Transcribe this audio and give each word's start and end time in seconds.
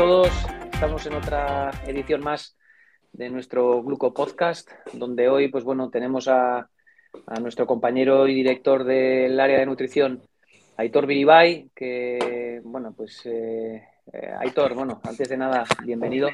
todos. 0.00 0.30
Estamos 0.72 1.04
en 1.04 1.12
otra 1.12 1.70
edición 1.86 2.22
más 2.22 2.56
de 3.12 3.28
nuestro 3.28 3.82
Gluco 3.82 4.14
Podcast, 4.14 4.70
donde 4.94 5.28
hoy, 5.28 5.48
pues 5.48 5.62
bueno, 5.62 5.90
tenemos 5.90 6.26
a, 6.26 6.70
nuestro 7.38 7.66
compañero 7.66 8.26
y 8.26 8.34
director 8.34 8.84
del 8.84 9.38
área 9.38 9.58
de 9.58 9.66
nutrición, 9.66 10.22
Aitor 10.78 11.04
Viribay, 11.04 11.68
que, 11.74 12.62
bueno, 12.64 12.94
pues, 12.96 13.20
eh, 13.26 13.84
eh, 14.10 14.34
Aitor, 14.38 14.72
bueno, 14.72 15.02
antes 15.04 15.28
de 15.28 15.36
nada, 15.36 15.66
bienvenido. 15.84 16.30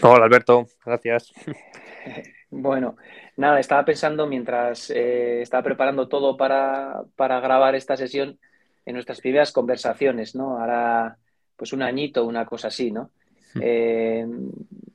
Hola, 0.00 0.26
Alberto, 0.26 0.68
gracias. 0.86 1.32
Bueno, 2.54 2.96
nada, 3.38 3.58
estaba 3.58 3.82
pensando 3.82 4.26
mientras 4.26 4.90
eh, 4.90 5.40
estaba 5.40 5.62
preparando 5.62 6.06
todo 6.06 6.36
para, 6.36 7.02
para 7.16 7.40
grabar 7.40 7.74
esta 7.74 7.96
sesión 7.96 8.38
en 8.84 8.92
nuestras 8.92 9.20
primeras 9.22 9.52
conversaciones, 9.52 10.34
¿no? 10.34 10.60
Ahora 10.60 11.16
pues 11.62 11.72
un 11.72 11.82
añito, 11.82 12.24
una 12.24 12.44
cosa 12.44 12.66
así, 12.66 12.90
¿no? 12.90 13.10
Hmm. 13.54 13.60
Eh, 13.62 14.26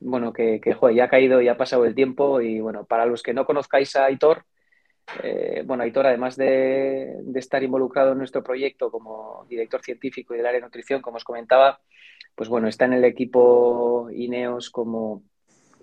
bueno, 0.00 0.34
que, 0.34 0.60
que 0.60 0.76
ya 0.94 1.04
ha 1.04 1.08
caído, 1.08 1.40
ya 1.40 1.52
ha 1.52 1.56
pasado 1.56 1.86
el 1.86 1.94
tiempo 1.94 2.42
y 2.42 2.60
bueno, 2.60 2.84
para 2.84 3.06
los 3.06 3.22
que 3.22 3.32
no 3.32 3.46
conozcáis 3.46 3.96
a 3.96 4.04
Aitor, 4.04 4.44
eh, 5.22 5.62
bueno, 5.64 5.82
Aitor, 5.82 6.06
además 6.06 6.36
de, 6.36 7.22
estar 7.36 7.62
involucrado 7.62 8.12
en 8.12 8.18
nuestro 8.18 8.42
proyecto 8.42 8.90
como 8.90 9.46
director 9.48 9.80
científico 9.80 10.34
y 10.34 10.36
del 10.36 10.44
área 10.44 10.60
de 10.60 10.66
nutrición, 10.66 11.00
como 11.00 11.16
os 11.16 11.24
comentaba, 11.24 11.80
pues 12.34 12.50
bueno, 12.50 12.68
está 12.68 12.84
en 12.84 12.92
el 12.92 13.04
equipo 13.06 14.10
INEOS 14.12 14.68
como 14.68 15.22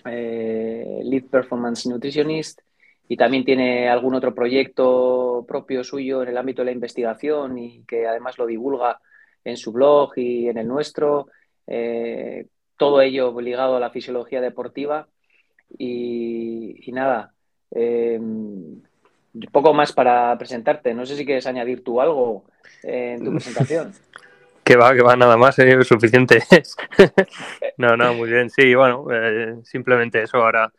eh, 0.05 0.99
Lead 1.03 1.23
Performance 1.31 1.89
Nutritionist 1.89 2.61
y 3.07 3.17
también 3.17 3.43
tiene 3.43 3.89
algún 3.89 4.13
otro 4.13 4.35
proyecto 4.35 5.45
propio 5.47 5.83
suyo 5.83 6.21
en 6.21 6.29
el 6.29 6.37
ámbito 6.37 6.61
de 6.61 6.65
la 6.67 6.73
investigación 6.73 7.57
y 7.57 7.83
que 7.85 8.05
además 8.05 8.37
lo 8.37 8.45
divulga 8.45 8.99
en 9.45 9.57
su 9.57 9.71
blog 9.71 10.17
y 10.17 10.49
en 10.49 10.57
el 10.57 10.67
nuestro, 10.67 11.27
eh, 11.67 12.47
todo 12.77 13.01
ello 13.01 13.39
ligado 13.39 13.77
a 13.77 13.79
la 13.79 13.91
fisiología 13.91 14.41
deportiva. 14.41 15.07
Y, 15.77 16.91
nada, 16.91 17.33
eh, 17.71 18.19
poco 19.51 19.73
más 19.73 19.93
para 19.93 20.37
presentarte. 20.37 20.93
No 20.93 21.05
sé 21.05 21.15
si 21.15 21.25
quieres 21.25 21.47
añadir 21.47 21.83
tú 21.83 22.01
algo 22.01 22.45
en 22.83 23.23
tu 23.23 23.31
presentación. 23.33 23.93
Que 24.63 24.75
va, 24.75 24.95
que 24.95 25.03
va, 25.03 25.15
nada 25.15 25.37
más, 25.37 25.59
¿eh? 25.59 25.83
suficiente 25.83 26.41
no, 27.77 27.95
no, 27.95 28.15
muy 28.15 28.29
bien. 28.29 28.49
Sí, 28.49 28.73
bueno, 28.73 29.05
simplemente 29.63 30.23
eso. 30.23 30.37
Ahora, 30.37 30.73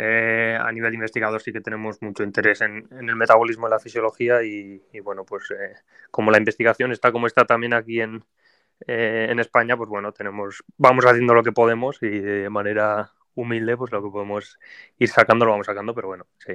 a 0.00 0.72
nivel 0.72 0.94
investigador, 0.94 1.40
sí 1.42 1.52
que 1.52 1.60
tenemos 1.60 2.00
mucho 2.00 2.22
interés 2.22 2.60
en, 2.60 2.88
el 2.90 3.16
metabolismo, 3.16 3.66
en 3.66 3.70
la 3.70 3.78
fisiología 3.78 4.42
y, 4.42 4.80
bueno, 5.02 5.24
pues 5.24 5.52
como 6.10 6.30
la 6.30 6.38
investigación 6.38 6.92
está 6.92 7.12
como 7.12 7.26
está 7.26 7.44
también 7.44 7.74
aquí 7.74 8.00
en, 8.00 8.24
eh, 8.86 9.26
en 9.30 9.38
España, 9.40 9.76
pues 9.76 9.88
bueno, 9.88 10.12
tenemos, 10.12 10.62
vamos 10.78 11.04
haciendo 11.04 11.34
lo 11.34 11.42
que 11.42 11.52
podemos 11.52 12.02
y 12.02 12.08
de 12.08 12.48
manera 12.48 13.12
humilde, 13.34 13.76
pues 13.76 13.92
lo 13.92 14.02
que 14.02 14.10
podemos 14.10 14.58
ir 14.98 15.08
sacando 15.08 15.44
lo 15.44 15.52
vamos 15.52 15.66
sacando, 15.66 15.94
pero 15.94 16.08
bueno, 16.08 16.26
sí. 16.38 16.54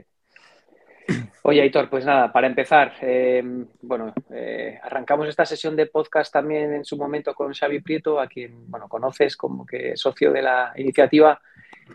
Oye, 1.43 1.61
Aitor, 1.61 1.87
pues 1.87 2.03
nada, 2.03 2.33
para 2.33 2.47
empezar, 2.47 2.93
em, 3.01 3.67
bueno, 3.83 4.11
eh, 4.31 4.79
arrancamos 4.81 5.29
esta 5.29 5.45
sesión 5.45 5.75
de 5.75 5.85
podcast 5.85 6.33
también 6.33 6.73
en 6.73 6.83
su 6.83 6.97
momento 6.97 7.35
con 7.35 7.53
Xavi 7.53 7.81
Prieto, 7.81 8.19
a 8.19 8.27
quien, 8.27 8.69
bueno, 8.71 8.89
conoces 8.89 9.37
como 9.37 9.65
que 9.65 9.95
socio 9.95 10.31
de 10.31 10.41
la 10.41 10.73
iniciativa 10.77 11.39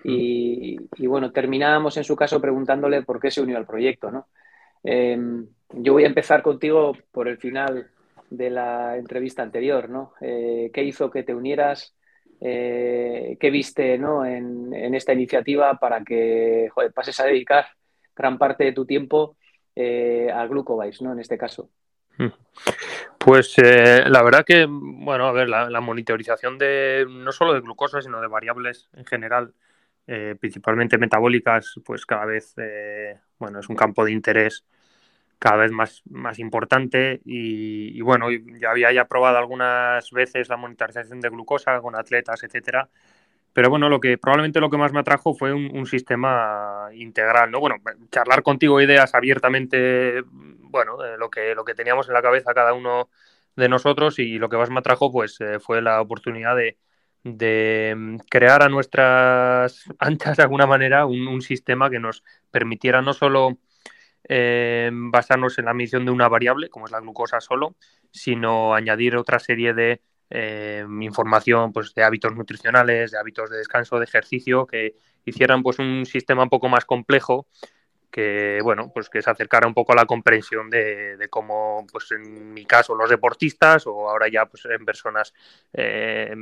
y, 0.05 0.79
y 0.97 1.07
bueno, 1.07 1.33
terminábamos 1.33 1.97
en 1.97 2.05
su 2.05 2.17
caso 2.17 2.41
preguntándole 2.41 3.03
por 3.03 3.21
qué 3.21 3.31
se 3.31 3.41
unió 3.41 3.57
al 3.57 3.67
proyecto, 3.67 4.11
¿no? 4.11 4.29
Em, 4.83 5.47
yo 5.71 5.93
voy 5.93 6.05
a 6.05 6.09
empezar 6.09 6.43
contigo 6.43 6.97
por 7.13 7.29
el 7.29 7.39
final 7.39 7.91
de 8.31 8.51
la 8.51 8.97
entrevista 8.97 9.43
anterior, 9.43 9.89
¿no? 9.89 10.15
Eh, 10.21 10.71
¿Qué 10.73 10.83
hizo 10.85 11.11
que 11.11 11.23
te 11.23 11.35
unieras? 11.35 11.95
Eh, 12.41 13.37
¿Qué 13.39 13.51
viste 13.51 13.99
¿no? 13.99 14.25
en, 14.25 14.95
esta 14.95 15.13
iniciativa 15.13 15.79
para 15.79 16.03
que 16.03 16.71
pases 16.95 17.21
a 17.21 17.27
dedicar 17.27 17.67
gran 18.17 18.39
parte 18.39 18.65
de 18.65 18.73
tu 18.73 18.87
tiempo 18.87 19.37
eh, 19.77 20.31
al 20.33 20.49
Glucovise, 20.49 21.05
¿no? 21.05 21.13
En 21.13 21.21
este 21.21 21.37
caso. 21.37 21.69
Mm. 22.17 22.29
Pues 23.19 23.57
la 23.59 24.23
verdad 24.23 24.45
que, 24.47 24.67
bueno, 24.67 25.27
a 25.27 25.33
ver, 25.33 25.49
la, 25.49 25.81
monitorización 25.81 26.57
de 26.57 27.07
no 27.07 27.33
solo 27.33 27.53
de 27.53 27.61
glucosa, 27.61 28.01
sino 28.01 28.21
de 28.23 28.29
variables 28.29 28.89
en 28.95 29.05
general, 29.05 29.53
principalmente 30.41 30.99
metabólicas, 30.99 31.75
pues 31.85 32.05
cada 32.07 32.27
vez, 32.27 32.55
bueno, 33.39 33.61
es 33.61 33.69
un 33.69 33.77
campo 33.77 34.05
de 34.05 34.13
interés 34.13 34.65
cada 35.41 35.57
vez 35.57 35.73
más, 35.73 36.03
más 36.11 36.39
importante 36.39 37.23
y, 37.25 38.01
bueno, 38.03 38.29
ya 38.31 38.71
había 38.71 38.93
ya 38.93 39.07
probado 39.07 39.39
algunas 39.39 40.11
veces 40.11 40.51
la 40.51 40.59
monitorización 40.59 41.19
de 41.21 41.31
glucosa 41.31 41.81
con 41.81 41.97
atletas, 41.97 42.43
etcétera, 42.45 42.91
pero 43.53 43.71
bueno, 43.71 43.89
lo 43.89 44.01
que 44.01 44.19
probablemente 44.19 44.61
lo 44.61 44.71
que 44.71 44.77
más 44.77 44.93
me 44.93 45.01
atrajo 45.01 45.35
fue 45.35 45.53
un, 45.55 45.87
sistema 45.87 46.89
integral, 46.93 47.51
¿no? 47.51 47.59
Bueno, 47.61 47.77
charlar 48.11 48.43
contigo 48.43 48.81
ideas 48.83 49.15
abiertamente, 49.15 50.23
bueno, 50.31 50.99
lo 51.17 51.31
que 51.31 51.55
lo 51.55 51.65
que 51.65 51.75
teníamos 51.75 52.09
en 52.09 52.15
la 52.15 52.23
cabeza 52.23 52.55
cada 52.55 52.75
uno 52.75 53.09
de 53.57 53.69
nosotros 53.69 54.19
y 54.19 54.39
lo 54.39 54.49
que 54.51 54.57
más 54.59 54.71
me 54.71 54.79
atrajo 54.81 55.11
pues 55.11 55.41
eh, 55.41 55.59
fue 55.59 55.83
la 55.83 56.01
oportunidad 56.01 56.55
de, 56.57 56.77
de 57.25 58.19
crear 58.31 58.63
a 58.63 58.69
nuestras 58.69 59.85
anchas 59.99 60.37
de 60.37 60.43
alguna 60.43 60.67
manera 60.67 61.07
un, 61.07 61.27
un 61.29 61.43
sistema 61.43 61.91
que 61.91 62.01
nos 62.01 62.25
permitiera 62.51 63.03
no 63.03 63.13
solo 63.13 63.59
eh, 64.29 64.91
basarnos 64.93 65.59
en 65.59 65.65
la 65.65 65.75
medición 65.75 66.05
de 66.05 66.11
una 66.11 66.29
variable, 66.29 66.69
como 66.69 66.87
es 66.87 66.93
la 66.93 67.01
glucosa 67.01 67.41
solo, 67.41 67.75
sino 68.11 68.75
añadir 68.75 69.17
otra 69.17 69.39
serie 69.39 69.75
de 69.75 70.03
eh, 70.31 70.85
información 71.01 71.73
pues, 71.73 71.95
de 71.95 72.05
hábitos 72.05 72.35
nutricionales, 72.35 73.11
de 73.11 73.19
hábitos 73.19 73.51
de 73.51 73.59
descanso, 73.59 73.99
de 73.99 74.05
ejercicio, 74.05 74.67
que 74.67 74.95
hicieran 75.25 75.63
pues, 75.63 75.79
un 75.79 76.07
sistema 76.07 76.45
un 76.45 76.49
poco 76.49 76.69
más 76.69 76.85
complejo 76.85 77.49
que 78.11 78.61
bueno 78.63 78.91
pues 78.93 79.09
que 79.09 79.23
se 79.23 79.31
acercara 79.31 79.67
un 79.67 79.75
poco 79.75 79.93
a 79.93 79.97
la 79.97 80.07
comprensión 80.07 80.69
de, 80.69 81.17
cómo 81.31 81.87
pues 81.91 82.11
en 82.13 82.53
mi 82.53 82.65
caso 82.65 82.95
los 82.95 83.09
deportistas 83.09 83.87
o 83.87 84.09
ahora 84.09 84.29
ya 84.29 84.47
pues 84.47 84.65
en 84.67 84.85
personas 84.85 85.33
eh, 85.73 86.35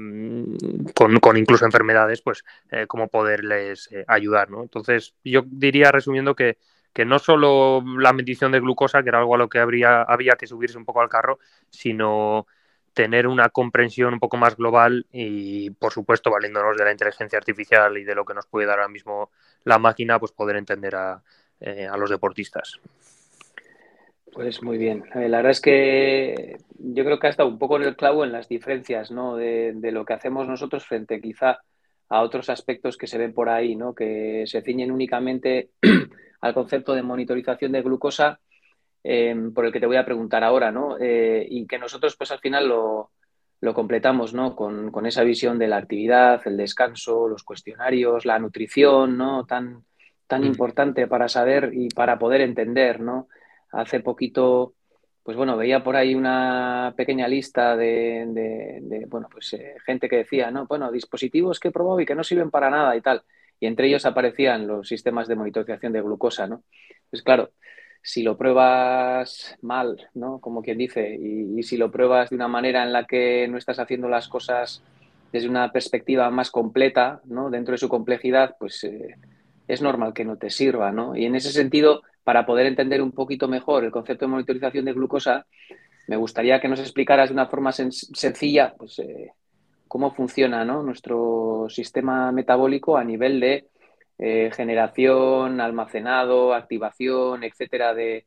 con, 0.95 1.37
incluso 1.37 1.67
enfermedades 1.67 2.23
pues 2.23 2.45
cómo 2.87 3.09
poderles 3.09 3.91
ayudar 4.07 4.51
no 4.51 4.63
entonces 4.63 5.15
yo 5.25 5.43
diría 5.47 5.93
resumiendo 5.93 6.35
que 6.35 6.57
que 6.93 7.05
no 7.05 7.21
solo 7.21 7.81
la 7.99 8.13
medición 8.13 8.51
de 8.51 8.59
glucosa, 8.59 9.05
que 9.05 9.11
era 9.11 9.21
algo 9.21 9.37
a 9.37 9.39
lo 9.39 9.49
que 9.49 9.61
habría, 9.61 10.03
había 10.03 10.33
que 10.33 10.49
subirse 10.49 10.79
un 10.79 10.85
poco 10.85 11.01
al 11.01 11.09
carro, 11.09 11.39
sino 11.71 12.49
tener 12.93 13.29
una 13.29 13.51
comprensión 13.51 14.15
un 14.15 14.19
poco 14.19 14.37
más 14.37 14.57
global 14.57 15.07
y, 15.13 15.71
por 15.71 15.93
supuesto, 15.93 16.33
valiéndonos 16.33 16.77
de 16.77 16.85
la 16.85 16.91
inteligencia 16.91 17.39
artificial 17.39 17.97
y 17.99 18.03
de 18.03 18.17
lo 18.17 18.25
que 18.25 18.35
nos 18.35 18.47
puede 18.47 18.67
dar 18.67 18.81
ahora 18.81 18.89
mismo 18.89 19.31
la 19.63 19.79
máquina, 19.79 20.19
pues 20.19 20.33
poder 20.33 20.57
entender 20.57 20.97
a, 20.97 21.23
eh, 21.61 21.89
los 21.97 22.11
deportistas. 22.11 22.79
Pues 24.33 24.63
muy 24.63 24.79
bien. 24.79 25.05
La 25.15 25.39
verdad 25.39 25.51
es 25.51 25.61
que 25.61 26.59
yo 26.79 27.05
creo 27.05 27.19
que 27.19 27.27
ha 27.27 27.31
estado 27.31 27.49
un 27.49 27.59
poco 27.59 27.77
en 27.77 27.83
el 27.83 27.97
clavo 27.97 28.25
en 28.25 28.33
las 28.33 28.49
diferencias 28.49 29.11
¿no? 29.11 29.37
de, 29.37 29.75
lo 29.91 30.05
que 30.05 30.13
hacemos 30.13 30.47
nosotros 30.47 30.87
frente 30.87 31.21
quizá 31.21 31.59
a 32.09 32.23
otros 32.23 32.49
aspectos 32.49 32.97
que 32.97 33.07
se 33.07 33.19
ven 33.19 33.35
por 33.35 33.49
ahí, 33.49 33.75
¿no? 33.75 33.95
que 33.95 34.45
se 34.47 34.63
ciñen 34.63 34.93
únicamente 34.93 35.71
al 36.41 36.55
concepto 36.55 36.95
de 36.95 37.03
monitorización 37.03 37.73
de 37.73 37.83
glucosa, 37.83 38.39
em, 39.03 39.53
por 39.53 39.67
el 39.67 39.73
que 39.73 39.81
te 39.81 39.87
voy 39.87 39.97
a 39.97 40.05
preguntar 40.05 40.45
ahora, 40.45 40.71
¿no? 40.71 40.97
Eh, 40.99 41.47
y 41.49 41.67
que 41.67 41.79
nosotros, 41.79 42.17
pues 42.17 42.31
al 42.31 42.39
final 42.39 42.69
lo, 42.69 43.11
completamos, 43.75 44.35
¿no? 44.35 44.55
Con, 44.55 45.07
esa 45.07 45.25
visión 45.25 45.59
de 45.59 45.67
la 45.67 45.79
actividad, 45.79 46.41
el 46.47 46.57
descanso, 46.57 47.29
los 47.29 47.43
cuestionarios, 47.43 48.25
la 48.25 48.39
nutrición, 48.39 49.17
¿no? 49.19 49.45
Tan, 49.47 49.85
tan 50.29 50.45
importante 50.45 51.09
para 51.09 51.29
saber 51.29 51.71
y 51.73 51.89
para 51.89 52.19
poder 52.19 52.43
entender, 52.43 53.01
¿no? 53.01 53.29
Hace 53.73 53.99
poquito, 54.01 54.75
pues 55.25 55.37
bueno, 55.37 55.57
veía 55.57 55.83
por 55.83 55.97
ahí 55.97 56.15
una 56.15 56.95
pequeña 56.97 57.27
lista 57.27 57.77
de, 57.77 59.05
bueno, 59.09 59.29
pues 59.31 59.53
eh, 59.55 59.75
gente 59.85 60.09
que 60.09 60.19
decía, 60.19 60.53
¿no? 60.53 60.67
Bueno, 60.67 60.93
dispositivos 60.93 61.59
que 61.59 61.69
he 61.69 61.73
probado 61.73 62.01
y 62.01 62.07
que 62.07 62.15
no 62.15 62.23
sirven 62.23 62.51
para 62.51 62.71
nada 62.71 62.95
y 62.95 63.01
tal 63.01 63.25
y 63.61 63.67
entre 63.67 63.89
ellos 63.89 64.07
aparecían 64.07 64.67
los 64.67 64.89
sistemas 64.89 65.29
de 65.29 65.37
monitorización 65.37 65.93
de 65.93 66.03
glucosa, 66.03 66.47
¿no? 66.47 66.63
Pues 67.11 67.23
claro, 67.23 67.51
si 68.03 68.23
lo 68.23 68.37
pruebas 68.37 69.57
mal, 69.63 70.09
¿no? 70.15 70.41
Como 70.41 70.63
quien 70.63 70.79
dice, 70.79 71.15
y, 71.15 71.63
si 71.63 71.77
lo 71.77 71.91
pruebas 71.91 72.31
de 72.31 72.37
una 72.37 72.49
manera 72.49 72.83
en 72.85 72.93
la 72.93 73.05
que 73.05 73.49
no 73.49 73.59
estás 73.59 73.79
haciendo 73.79 74.09
las 74.09 74.29
cosas 74.29 74.83
desde 75.33 75.49
una 75.49 75.73
perspectiva 75.73 76.31
más 76.31 76.51
completa, 76.51 77.21
¿no? 77.25 77.51
Dentro 77.51 77.73
de 77.73 77.79
su 77.79 77.89
complejidad, 77.89 78.57
pues 78.59 78.85
eh, 78.85 79.17
es 79.69 79.83
normal 79.83 80.15
que 80.15 80.25
no 80.25 80.37
te 80.37 80.51
sirva, 80.51 80.91
¿no? 80.91 81.15
Y 81.15 81.27
en 81.27 81.37
ese 81.37 81.53
sentido, 81.53 82.03
para 82.25 82.47
poder 82.47 82.67
entender 82.67 83.03
un 83.03 83.13
poquito 83.13 83.47
mejor 83.47 83.85
el 83.85 83.91
concepto 83.91 84.25
de 84.25 84.31
monitorización 84.31 84.87
de 84.87 84.95
glucosa, 84.95 85.47
me 86.09 86.17
gustaría 86.17 86.59
que 86.61 86.69
nos 86.69 86.81
explicaras 86.81 87.29
de 87.29 87.35
una 87.35 87.47
forma 87.47 87.71
sencilla, 87.71 88.75
pues, 88.77 88.99
eh, 88.99 89.33
cómo 89.87 90.15
funciona 90.15 90.65
nuestro 90.65 91.67
sistema 91.69 92.33
metabólico 92.33 92.97
a 92.97 93.05
nivel 93.05 93.41
de 93.41 93.67
eh, 94.19 94.51
generación, 94.55 95.61
almacenado, 95.61 96.55
activación, 96.55 97.45
etcétera, 97.45 97.95
de, 97.95 98.25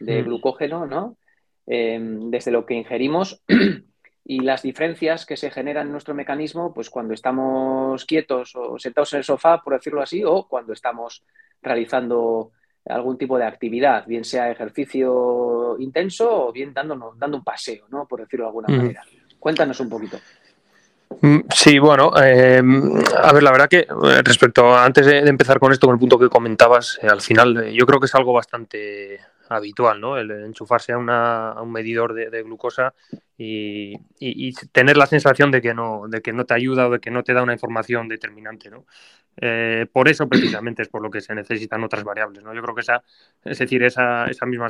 mm. 0.00 0.24
glucógeno, 0.24 0.86
¿no? 0.86 1.18
Em, 1.66 2.30
desde 2.30 2.50
lo 2.50 2.66
que 2.66 2.74
ingerimos 2.74 3.42
y 4.24 4.40
las 4.40 4.62
diferencias 4.62 5.26
que 5.26 5.36
se 5.36 5.50
generan 5.50 5.86
en 5.86 5.92
nuestro 5.92 6.14
mecanismo, 6.14 6.72
pues 6.72 6.88
cuando 6.88 7.12
estamos 7.12 8.04
quietos 8.06 8.56
o 8.56 8.78
sentados 8.78 9.12
en 9.12 9.18
el 9.18 9.24
sofá, 9.24 9.60
por 9.62 9.74
decirlo 9.74 10.00
así, 10.00 10.24
o 10.24 10.48
cuando 10.48 10.72
estamos 10.72 11.22
realizando 11.62 12.52
algún 12.86 13.18
tipo 13.18 13.38
de 13.38 13.44
actividad, 13.44 14.06
bien 14.06 14.24
sea 14.24 14.50
ejercicio 14.50 15.76
intenso 15.78 16.48
o 16.48 16.52
bien 16.52 16.72
dándonos, 16.72 17.18
dando 17.18 17.38
un 17.38 17.44
paseo, 17.44 17.86
¿no? 17.90 18.06
Por 18.06 18.20
decirlo 18.20 18.44
de 18.44 18.48
alguna 18.48 18.68
manera. 18.68 19.02
Cuéntanos 19.38 19.78
un 19.80 19.88
poquito. 19.90 20.18
Mm, 21.20 21.40
sí, 21.54 21.78
bueno, 21.78 22.10
eh, 22.22 22.62
a 23.22 23.32
ver, 23.32 23.42
la 23.42 23.52
verdad 23.52 23.68
que 23.68 23.80
eh, 23.80 24.22
respecto 24.24 24.74
a, 24.74 24.84
antes 24.84 25.06
de, 25.06 25.18
empezar 25.18 25.58
con 25.58 25.72
esto, 25.72 25.86
con 25.86 25.94
el 25.94 26.00
punto 26.00 26.18
que 26.18 26.28
comentabas, 26.28 26.98
eh, 27.02 27.06
al 27.06 27.20
final 27.20 27.70
yo 27.72 27.86
creo 27.86 28.00
que 28.00 28.06
es 28.06 28.14
algo 28.14 28.32
bastante 28.32 29.20
habitual, 29.48 30.00
¿no? 30.00 30.16
El 30.16 30.30
enchufarse 30.30 30.92
a, 30.92 30.98
un 31.62 31.72
medidor 31.72 32.14
de, 32.14 32.42
glucosa 32.42 32.94
y, 33.36 33.94
tener 34.72 34.96
la 34.96 35.06
sensación 35.06 35.50
de 35.50 35.60
que, 35.60 35.74
no, 35.74 36.04
de 36.08 36.20
que 36.22 36.32
no 36.32 36.44
te 36.44 36.54
ayuda 36.54 36.88
o 36.88 36.90
de 36.92 37.00
que 37.00 37.10
no 37.10 37.22
te 37.22 37.34
da 37.34 37.42
una 37.42 37.52
información 37.52 38.08
determinante, 38.08 38.70
¿no? 38.70 38.86
Eh, 39.36 39.86
por 39.92 40.08
eso 40.08 40.28
precisamente 40.28 40.82
es 40.82 40.88
por 40.88 41.02
lo 41.02 41.10
que 41.10 41.20
se 41.20 41.34
necesitan 41.34 41.82
otras 41.82 42.04
variables, 42.04 42.44
¿no? 42.44 42.54
Yo 42.54 42.62
creo 42.62 42.74
que 42.74 42.82
esa, 42.82 43.02
es 43.44 43.58
decir, 43.58 43.82
esa, 43.82 44.26
esa 44.26 44.46
misma 44.46 44.68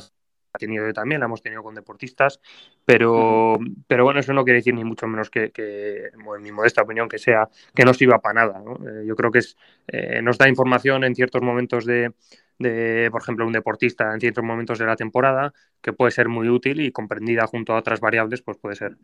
ha 0.54 0.58
tenido 0.58 0.90
también, 0.92 1.20
la 1.20 1.26
hemos 1.26 1.42
tenido 1.42 1.62
con 1.62 1.74
deportistas, 1.74 2.40
pero, 2.84 3.58
pero 3.88 4.04
bueno, 4.04 4.20
eso 4.20 4.32
no 4.32 4.44
quiere 4.44 4.60
decir 4.60 4.72
ni 4.72 4.84
mucho 4.84 5.08
menos 5.08 5.28
que, 5.28 5.50
en 5.56 6.42
mi 6.42 6.52
modesta 6.52 6.82
opinión, 6.82 7.08
que 7.08 7.18
sea 7.18 7.48
que 7.74 7.84
no 7.84 7.92
sirva 7.92 8.20
para 8.20 8.46
nada. 8.46 8.62
Eh, 8.62 9.04
yo 9.04 9.16
creo 9.16 9.32
que 9.32 9.40
es, 9.40 9.56
eh, 9.88 10.22
nos 10.22 10.38
da 10.38 10.48
información 10.48 11.02
en 11.02 11.16
ciertos 11.16 11.42
momentos 11.42 11.84
de, 11.84 12.12
de, 12.58 13.08
por 13.10 13.22
ejemplo, 13.22 13.46
un 13.46 13.52
deportista 13.52 14.12
en 14.12 14.20
ciertos 14.20 14.44
momentos 14.44 14.78
de 14.78 14.86
la 14.86 14.96
temporada, 14.96 15.52
que 15.80 15.92
puede 15.92 16.12
ser 16.12 16.28
muy 16.28 16.48
útil 16.48 16.80
y 16.80 16.92
comprendida 16.92 17.46
junto 17.46 17.74
a 17.74 17.78
otras 17.78 18.00
variables, 18.00 18.42
pues 18.42 18.58
puede 18.58 18.76
ser 18.76 18.96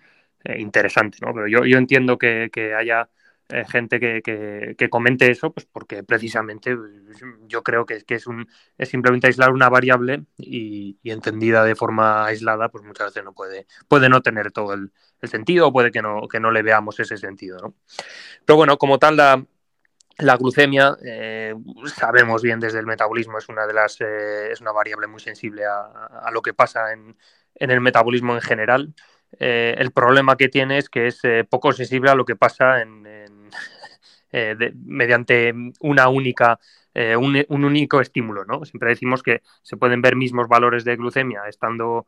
eh, 0.45 0.61
interesante, 0.61 1.19
¿no? 1.21 1.35
Pero 1.35 1.49
yo, 1.49 1.65
yo 1.65 1.79
entiendo 1.79 2.19
que, 2.19 2.51
haya 2.77 3.11
eh, 3.49 3.65
gente 3.69 3.99
que, 4.01 4.23
que, 4.77 4.91
comente 4.91 5.31
eso, 5.31 5.53
pues 5.53 5.67
porque 5.67 6.05
precisamente 6.05 6.77
pues, 6.77 7.21
yo 7.49 7.63
creo 7.63 7.85
que, 7.85 8.03
es, 8.07 8.27
un, 8.27 8.47
es 8.79 8.89
simplemente 8.89 9.27
aislar 9.27 9.53
una 9.53 9.69
variable 9.69 10.25
y, 10.37 10.99
y, 11.03 11.11
entendida 11.11 11.65
de 11.65 11.75
forma 11.75 12.27
aislada, 12.27 12.69
pues 12.69 12.85
muchas 12.85 13.09
veces 13.09 13.25
no 13.25 13.33
puede, 13.33 13.67
puede 13.89 14.09
no 14.09 14.23
tener 14.23 14.53
todo 14.53 14.75
el, 14.75 14.93
el 15.21 15.29
sentido 15.29 15.69
o 15.69 15.73
puede 15.73 15.91
que 15.91 16.03
no, 16.03 16.29
que 16.29 16.41
no 16.41 16.51
le 16.51 16.63
veamos 16.63 17.01
ese 17.01 17.17
sentido, 17.17 17.59
¿no? 17.61 17.75
Pero 18.45 18.57
bueno, 18.57 18.79
como 18.79 18.99
tal, 18.99 19.17
la, 19.17 19.45
la 20.23 20.37
glucemia, 20.37 20.97
eh, 21.05 21.55
sabemos 21.95 22.43
bien 22.43 22.61
desde 22.61 22.79
el 22.79 22.87
metabolismo, 22.87 23.39
es 23.39 23.49
una 23.49 23.67
de 23.67 23.73
las 23.73 24.01
eh, 24.01 24.51
es 24.51 24.61
una 24.61 24.73
variable 24.73 25.07
muy 25.07 25.21
sensible 25.21 25.65
a, 25.65 26.31
lo 26.33 26.43
que 26.43 26.55
pasa 26.55 26.93
en, 26.93 27.17
el 27.55 27.81
metabolismo 27.81 28.35
en 28.35 28.41
general. 28.41 28.95
Eh, 29.39 29.75
el 29.79 29.93
problema 29.93 30.37
que 30.37 30.49
tiene 30.49 30.79
es 30.79 30.89
que 30.89 31.07
es 31.07 31.21
poco 31.49 31.73
sensible 31.73 32.11
a 32.11 32.15
lo 32.15 32.25
que 32.25 32.37
pasa 32.37 32.83
en, 32.83 33.03
mediante 34.85 35.53
una 35.81 36.09
única 36.09 36.59
un, 36.95 37.45
un, 37.49 37.65
único 37.65 38.01
estímulo. 38.01 38.45
¿no? 38.45 38.65
Siempre 38.65 38.91
decimos 38.91 39.23
que 39.23 39.43
se 39.63 39.77
pueden 39.77 40.03
ver 40.03 40.17
mismos 40.17 40.49
valores 40.49 40.85
de 40.85 40.97
glucemia 40.97 41.43
estando 41.49 42.07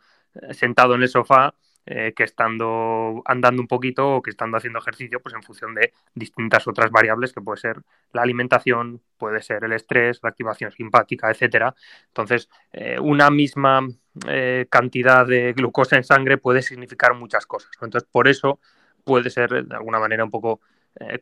sentado 0.51 0.95
en 0.95 1.03
el 1.03 1.09
sofá 1.09 1.55
eh, 1.85 2.13
que 2.15 2.23
estando 2.23 3.23
andando 3.25 3.61
un 3.61 3.67
poquito 3.67 4.17
o 4.17 4.23
que 4.23 4.31
estando 4.31 4.57
haciendo 4.57 4.79
ejercicio, 4.79 5.21
pues 5.21 5.35
en 5.35 5.43
función 5.43 5.75
de 5.75 5.93
distintas 6.15 6.69
otras 6.69 6.93
variables 6.93 7.33
que 7.33 7.41
puede 7.41 7.59
ser 7.59 7.83
la 8.13 8.23
alimentación, 8.23 9.03
puede 9.19 9.43
ser 9.43 9.65
el 9.65 9.73
estrés, 9.73 10.21
la 10.23 10.29
activación 10.29 10.71
simpática, 10.71 11.29
etcétera. 11.29 11.75
Entonces, 12.07 12.49
eh, 12.73 13.01
una 13.01 13.31
misma 13.31 13.81
eh, 14.29 14.67
cantidad 14.71 15.27
de 15.27 15.55
glucosa 15.55 15.97
en 15.97 16.05
sangre 16.05 16.39
puede 16.39 16.63
significar 16.63 17.15
muchas 17.15 17.47
cosas. 17.47 17.73
Entonces, 17.81 18.09
por 18.11 18.29
eso 18.29 18.61
puede 19.03 19.29
ser 19.31 19.65
de 19.67 19.75
alguna 19.75 19.99
manera 19.99 20.25
un 20.25 20.31
poco 20.31 20.61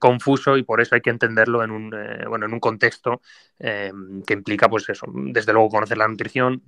confuso 0.01 0.57
y 0.57 0.65
por 0.65 0.81
eso 0.81 0.97
hay 0.97 1.01
que 1.01 1.11
entenderlo 1.11 1.63
en 1.63 1.71
un, 1.71 1.91
bueno, 2.29 2.45
en 2.47 2.53
un 2.53 2.59
contexto 2.59 3.23
que 3.57 4.35
implica, 4.35 4.69
pues 4.69 4.89
eso, 4.89 5.07
desde 5.15 5.53
luego 5.53 5.69
conocer 5.69 5.97
la 5.97 6.09
nutrición, 6.09 6.65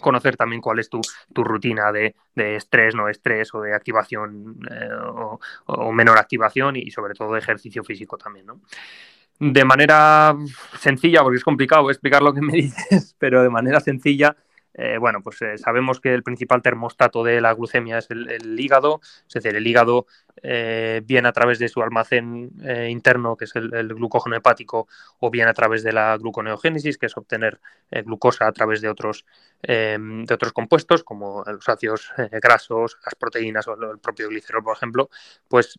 conocer 0.00 0.36
también 0.36 0.60
cuál 0.60 0.78
es 0.78 0.88
tu, 0.88 1.00
rutina 1.34 1.92
de, 1.92 2.14
estrés, 2.36 2.94
no 2.94 3.08
estrés 3.08 3.54
o 3.54 3.60
de 3.60 3.74
activación 3.74 4.60
eh, 4.70 4.88
o, 5.66 5.92
menor 5.92 6.18
activación 6.18 6.76
y, 6.76 6.90
sobre 6.90 7.14
todo 7.14 7.32
de 7.32 7.40
ejercicio 7.40 7.84
físico 7.84 8.16
también, 8.16 8.46
¿no? 8.46 8.60
De 9.40 9.64
manera 9.64 10.34
sencilla, 10.78 11.22
porque 11.22 11.38
es 11.38 11.44
complicado 11.44 11.90
explicar 11.90 12.22
lo 12.22 12.34
que 12.34 12.40
me 12.40 12.52
dices, 12.54 13.14
pero 13.18 13.42
de 13.42 13.50
manera 13.50 13.80
sencilla, 13.80 14.36
eh, 14.74 14.98
bueno, 14.98 15.22
pues 15.22 15.40
eh, 15.42 15.58
sabemos 15.58 16.00
que 16.00 16.14
el 16.14 16.22
principal 16.22 16.62
termostato 16.62 17.24
de 17.24 17.40
la 17.40 17.52
glucemia 17.54 17.98
es 17.98 18.10
el, 18.10 18.58
hígado, 18.60 19.00
es 19.26 19.34
decir, 19.34 19.56
el 19.56 19.66
hígado 19.66 20.06
eh, 20.42 21.02
viene 21.04 21.28
a 21.28 21.32
través 21.32 21.58
de 21.58 21.68
su 21.68 21.82
almacén 21.82 22.52
interno, 22.88 23.36
que 23.36 23.46
es 23.46 23.56
el, 23.56 23.88
glucógeno 23.88 24.36
hepático, 24.36 24.86
o 25.18 25.30
bien 25.30 25.48
a 25.48 25.54
través 25.54 25.82
de 25.82 25.92
la 25.92 26.16
gluconeogénesis, 26.16 26.98
que 26.98 27.06
es 27.06 27.16
obtener 27.16 27.60
glucosa 27.90 28.46
a 28.46 28.52
través 28.52 28.80
de 28.80 28.88
otros, 28.88 29.24
de 29.62 30.28
otros 30.30 30.52
compuestos, 30.52 31.02
como 31.02 31.42
los 31.44 31.68
ácidos 31.68 32.12
grasos, 32.30 32.98
las 33.04 33.14
proteínas 33.16 33.66
o 33.68 33.74
el 33.74 33.98
propio 33.98 34.28
glicerol, 34.28 34.62
por 34.62 34.76
ejemplo, 34.76 35.10
pues 35.48 35.78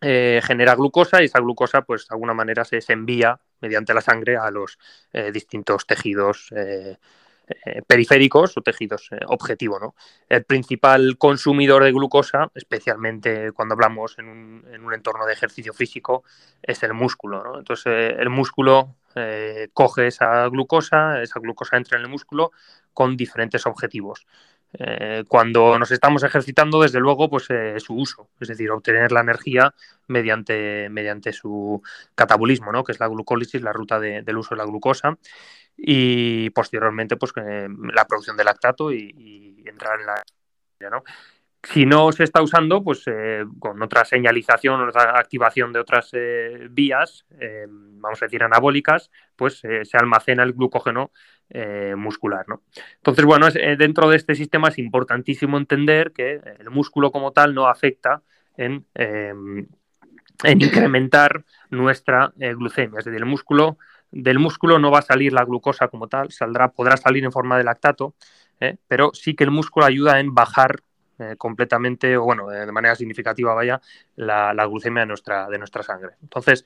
genera 0.00 0.74
glucosa 0.74 1.22
y 1.22 1.26
esa 1.26 1.40
glucosa, 1.40 1.82
pues 1.82 2.06
de 2.08 2.14
alguna 2.14 2.34
manera 2.34 2.64
se, 2.64 2.80
envía 2.88 3.40
mediante 3.60 3.94
la 3.94 4.00
sangre 4.00 4.36
a 4.36 4.50
los 4.50 4.78
distintos 5.32 5.86
tejidos 5.86 6.52
eh, 6.54 6.96
periféricos 7.86 8.56
o 8.56 8.62
tejidos 8.62 9.08
eh, 9.12 9.18
objetivo. 9.26 9.78
¿no? 9.78 9.94
El 10.28 10.44
principal 10.44 11.16
consumidor 11.18 11.84
de 11.84 11.92
glucosa, 11.92 12.50
especialmente 12.54 13.52
cuando 13.52 13.74
hablamos 13.74 14.18
en 14.18 14.28
un, 14.28 14.94
entorno 14.94 15.24
de 15.26 15.32
ejercicio 15.32 15.72
físico, 15.72 16.24
es 16.62 16.82
el 16.82 16.94
músculo. 16.94 17.58
Entonces, 17.58 17.86
eh, 17.86 18.16
el 18.18 18.30
músculo 18.30 18.96
coge 19.72 20.06
esa 20.06 20.48
glucosa, 20.48 21.20
esa 21.20 21.40
glucosa 21.40 21.76
entra 21.76 21.98
en 21.98 22.04
el 22.04 22.08
músculo 22.08 22.52
con 22.94 23.16
diferentes 23.16 23.66
objetivos. 23.66 24.24
Cuando 25.28 25.78
nos 25.78 25.90
estamos 25.90 26.22
ejercitando, 26.22 26.80
desde 26.80 27.00
luego, 27.00 27.28
pues 27.28 27.48
su 27.78 27.94
uso, 27.94 28.30
es 28.40 28.48
decir, 28.48 28.70
obtener 28.70 29.10
la 29.10 29.20
energía 29.20 29.74
mediante, 30.06 30.88
mediante 30.90 31.32
su 31.32 31.82
catabolismo, 32.14 32.70
¿no? 32.70 32.84
que 32.84 32.92
es 32.92 33.00
la 33.00 33.08
glucólisis, 33.08 33.62
la 33.62 33.72
ruta 33.72 33.98
del 33.98 34.36
uso 34.36 34.54
de 34.54 34.58
la 34.58 34.64
glucosa 34.64 35.18
y 35.76 36.50
posteriormente 36.50 37.16
pues 37.16 37.32
la 37.36 38.04
producción 38.06 38.36
de 38.36 38.44
lactato 38.44 38.92
y, 38.92 39.62
entrar 39.66 40.00
en 40.00 40.06
la 40.06 40.22
¿no? 40.90 41.04
Si 41.62 41.84
no 41.84 42.10
se 42.10 42.24
está 42.24 42.40
usando, 42.40 42.82
pues 42.82 43.02
eh, 43.06 43.44
con 43.58 43.82
otra 43.82 44.04
señalización 44.06 44.80
otra 44.80 45.18
activación 45.18 45.72
de 45.72 45.80
otras 45.80 46.08
eh, 46.14 46.68
vías, 46.70 47.26
eh, 47.38 47.66
vamos 47.68 48.22
a 48.22 48.24
decir 48.24 48.42
anabólicas, 48.42 49.10
pues 49.36 49.58
se 49.58 49.96
almacena 49.98 50.42
el 50.42 50.54
glucógeno 50.54 51.10
muscular. 51.96 52.44
¿no? 52.48 52.62
Entonces, 52.96 53.24
bueno, 53.24 53.48
dentro 53.50 54.08
de 54.08 54.16
este 54.16 54.36
sistema 54.36 54.68
es 54.68 54.78
importantísimo 54.78 55.58
entender 55.58 56.12
que 56.12 56.40
el 56.60 56.70
músculo 56.70 57.10
como 57.10 57.32
tal 57.32 57.54
no 57.54 57.66
afecta 57.66 58.22
en, 58.56 58.86
en 58.94 59.66
incrementar 60.44 61.44
nuestra 61.68 62.32
glucemia. 62.36 63.00
Es 63.00 63.04
decir, 63.04 63.18
el 63.18 63.26
músculo 63.26 63.78
del 64.12 64.38
músculo 64.38 64.78
no 64.78 64.92
va 64.92 65.00
a 65.00 65.02
salir 65.02 65.32
la 65.32 65.44
glucosa 65.44 65.88
como 65.88 66.06
tal, 66.06 66.30
saldrá, 66.30 66.70
podrá 66.70 66.96
salir 66.96 67.24
en 67.24 67.32
forma 67.32 67.58
de 67.58 67.64
lactato, 67.64 68.14
pero 68.86 69.10
sí 69.12 69.34
que 69.34 69.42
el 69.42 69.50
músculo 69.50 69.86
ayuda 69.86 70.20
en 70.20 70.32
bajar 70.34 70.84
eh, 71.20 71.36
completamente, 71.36 72.16
o 72.16 72.24
bueno, 72.24 72.48
de 72.48 72.72
manera 72.72 72.94
significativa, 72.94 73.54
vaya, 73.54 73.80
la, 74.16 74.52
glucemia 74.66 75.02
de 75.02 75.06
nuestra, 75.06 75.48
de 75.48 75.58
nuestra 75.58 75.82
sangre. 75.82 76.14
Entonces, 76.22 76.64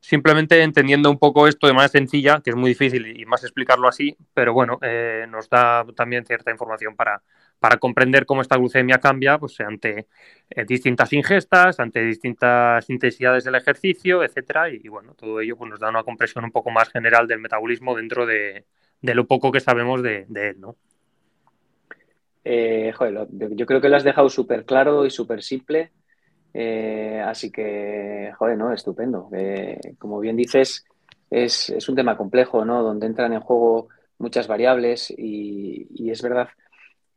simplemente 0.00 0.62
entendiendo 0.62 1.10
un 1.10 1.18
poco 1.18 1.46
esto 1.48 1.66
de 1.66 1.72
manera 1.72 1.88
sencilla, 1.88 2.40
que 2.42 2.50
es 2.50 2.56
muy 2.56 2.70
difícil 2.70 3.06
y 3.18 3.24
más 3.26 3.44
explicarlo 3.44 3.88
así, 3.88 4.16
pero 4.34 4.52
bueno, 4.52 4.78
eh, 4.82 5.26
nos 5.28 5.48
da 5.48 5.84
también 5.94 6.24
cierta 6.26 6.50
información 6.50 6.96
para, 6.96 7.22
para 7.62 7.76
comprender 7.76 8.26
cómo 8.26 8.42
esta 8.42 8.56
glucemia 8.56 8.98
cambia 8.98 9.38
pues, 9.38 9.60
ante 9.60 10.08
eh, 10.50 10.64
distintas 10.64 11.12
ingestas, 11.12 11.78
ante 11.78 12.02
distintas 12.02 12.90
intensidades 12.90 13.44
del 13.44 13.54
ejercicio, 13.54 14.24
etcétera, 14.24 14.68
y, 14.68 14.88
bueno, 14.88 15.14
todo 15.14 15.40
ello 15.40 15.56
pues, 15.56 15.70
nos 15.70 15.78
da 15.78 15.88
una 15.88 16.02
compresión 16.02 16.44
un 16.44 16.50
poco 16.50 16.70
más 16.70 16.90
general 16.90 17.28
del 17.28 17.38
metabolismo 17.38 17.94
dentro 17.94 18.26
de, 18.26 18.66
lo 19.00 19.26
poco 19.28 19.52
que 19.52 19.60
sabemos 19.60 20.02
de, 20.02 20.26
él, 20.34 20.60
¿no? 20.60 20.76
Eh, 22.44 22.92
joder, 22.92 23.28
yo 23.30 23.66
creo 23.66 23.80
que 23.80 23.88
lo 23.88 23.96
has 23.96 24.04
dejado 24.04 24.28
súper 24.28 24.64
claro 24.64 25.06
y 25.06 25.10
súper 25.10 25.42
simple, 25.42 25.92
eh, 26.52 27.22
así 27.24 27.50
que, 27.50 28.32
joder, 28.36 28.58
¿no? 28.58 28.72
Estupendo. 28.72 29.30
como 29.98 30.20
bien 30.20 30.36
dices, 30.36 30.84
es, 31.30 31.70
es, 31.70 31.88
un 31.88 31.96
tema 31.96 32.16
complejo, 32.16 32.64
¿no? 32.64 32.82
Donde 32.82 33.06
entran 33.06 33.32
en 33.32 33.40
juego 33.40 33.88
muchas 34.18 34.46
variables 34.46 35.10
y, 35.16 35.86
y 35.94 36.10
es 36.10 36.22
verdad 36.22 36.48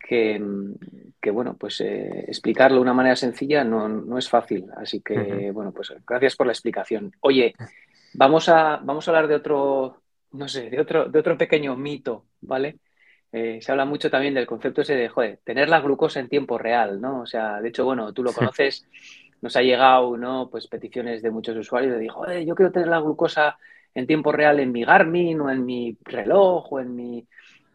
que, 0.06 1.30
bueno, 1.30 1.56
pues 1.58 1.80
eh, 1.80 2.24
explicarlo 2.28 2.76
de 2.76 2.82
una 2.82 2.94
manera 2.94 3.16
sencilla 3.16 3.64
no, 3.64 4.18
es 4.18 4.28
fácil. 4.28 4.66
Así 4.76 5.00
que, 5.00 5.50
bueno, 5.52 5.72
pues 5.72 5.92
gracias 6.06 6.36
por 6.36 6.46
la 6.46 6.52
explicación. 6.52 7.12
Oye, 7.20 7.54
vamos 8.14 8.48
a, 8.48 8.80
vamos 8.82 9.06
a 9.06 9.10
hablar 9.10 9.28
de 9.28 9.34
otro, 9.34 10.02
no 10.32 10.48
sé, 10.48 10.70
de 10.70 10.80
otro, 10.80 11.06
de 11.06 11.18
otro 11.18 11.36
pequeño 11.36 11.76
mito, 11.76 12.26
¿vale? 12.40 12.78
Eh, 13.32 13.58
se 13.60 13.72
habla 13.72 13.84
mucho 13.84 14.10
también 14.10 14.34
del 14.34 14.46
concepto 14.46 14.82
ese 14.82 14.94
de, 14.94 15.08
joder, 15.08 15.40
tener 15.44 15.68
la 15.68 15.80
glucosa 15.80 16.20
en 16.20 16.28
tiempo 16.28 16.58
real, 16.58 17.00
¿no? 17.00 17.20
O 17.22 17.26
sea, 17.26 17.60
de 17.60 17.68
hecho, 17.68 17.84
bueno, 17.84 18.12
tú 18.12 18.22
lo 18.22 18.32
conoces, 18.32 18.86
nos 19.42 19.56
ha 19.56 19.62
llegado, 19.62 20.16
¿no? 20.16 20.48
Pues 20.50 20.68
peticiones 20.68 21.22
de 21.22 21.30
muchos 21.30 21.56
usuarios 21.56 21.98
de, 21.98 22.08
joder, 22.08 22.44
yo 22.44 22.54
quiero 22.54 22.72
tener 22.72 22.88
la 22.88 23.00
glucosa 23.00 23.58
en 23.94 24.06
tiempo 24.06 24.32
real 24.32 24.60
en 24.60 24.72
mi 24.72 24.84
Garmin 24.84 25.40
o 25.40 25.50
en 25.50 25.64
mi 25.64 25.96
reloj 26.04 26.72
o 26.72 26.80
en 26.80 26.94
mi... 26.94 27.26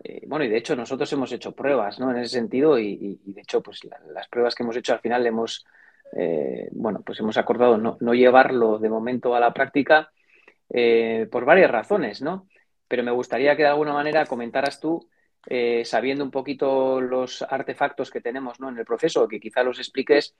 Eh, 0.04 0.24
bueno, 0.28 0.46
y 0.46 0.50
de 0.50 0.58
hecho 0.58 0.76
nosotros 0.76 1.12
hemos 1.14 1.32
hecho 1.32 1.52
pruebas, 1.52 2.00
¿no? 2.00 2.12
En 2.12 2.18
ese 2.18 2.36
sentido 2.40 2.80
y, 2.80 3.20
de 3.24 3.42
hecho, 3.42 3.62
pues 3.62 3.82
las 3.84 4.28
pruebas 4.30 4.56
que 4.56 4.64
hemos 4.64 4.76
hecho 4.76 4.94
al 4.94 5.00
final 5.00 5.26
hemos, 5.28 5.66
eh, 6.14 6.70
bueno, 6.72 7.02
pues 7.06 7.20
hemos 7.20 7.38
acordado 7.38 7.78
no, 7.78 7.98
no, 8.00 8.14
llevarlo 8.16 8.80
de 8.80 8.90
momento 8.90 9.36
a 9.36 9.40
la 9.40 9.54
práctica 9.54 10.12
por 11.30 11.46
varias 11.46 11.70
razones, 11.70 12.22
¿no? 12.22 12.48
Pero 12.88 13.04
me 13.04 13.12
gustaría 13.12 13.56
que 13.56 13.64
de 13.64 13.70
alguna 13.70 13.94
manera 13.94 14.26
comentaras 14.26 14.80
tú 14.80 15.06
eh, 15.48 15.84
sabiendo 15.86 16.24
un 16.24 16.32
poquito 16.32 17.02
los 17.02 17.42
artefactos 17.42 18.12
que 18.12 18.22
tenemos 18.22 18.60
¿no? 18.60 18.70
en 18.70 18.78
el 18.78 18.86
proceso, 18.86 19.28
que 19.28 19.40
quizá 19.40 19.64
los 19.64 19.80
expliques 19.80 20.36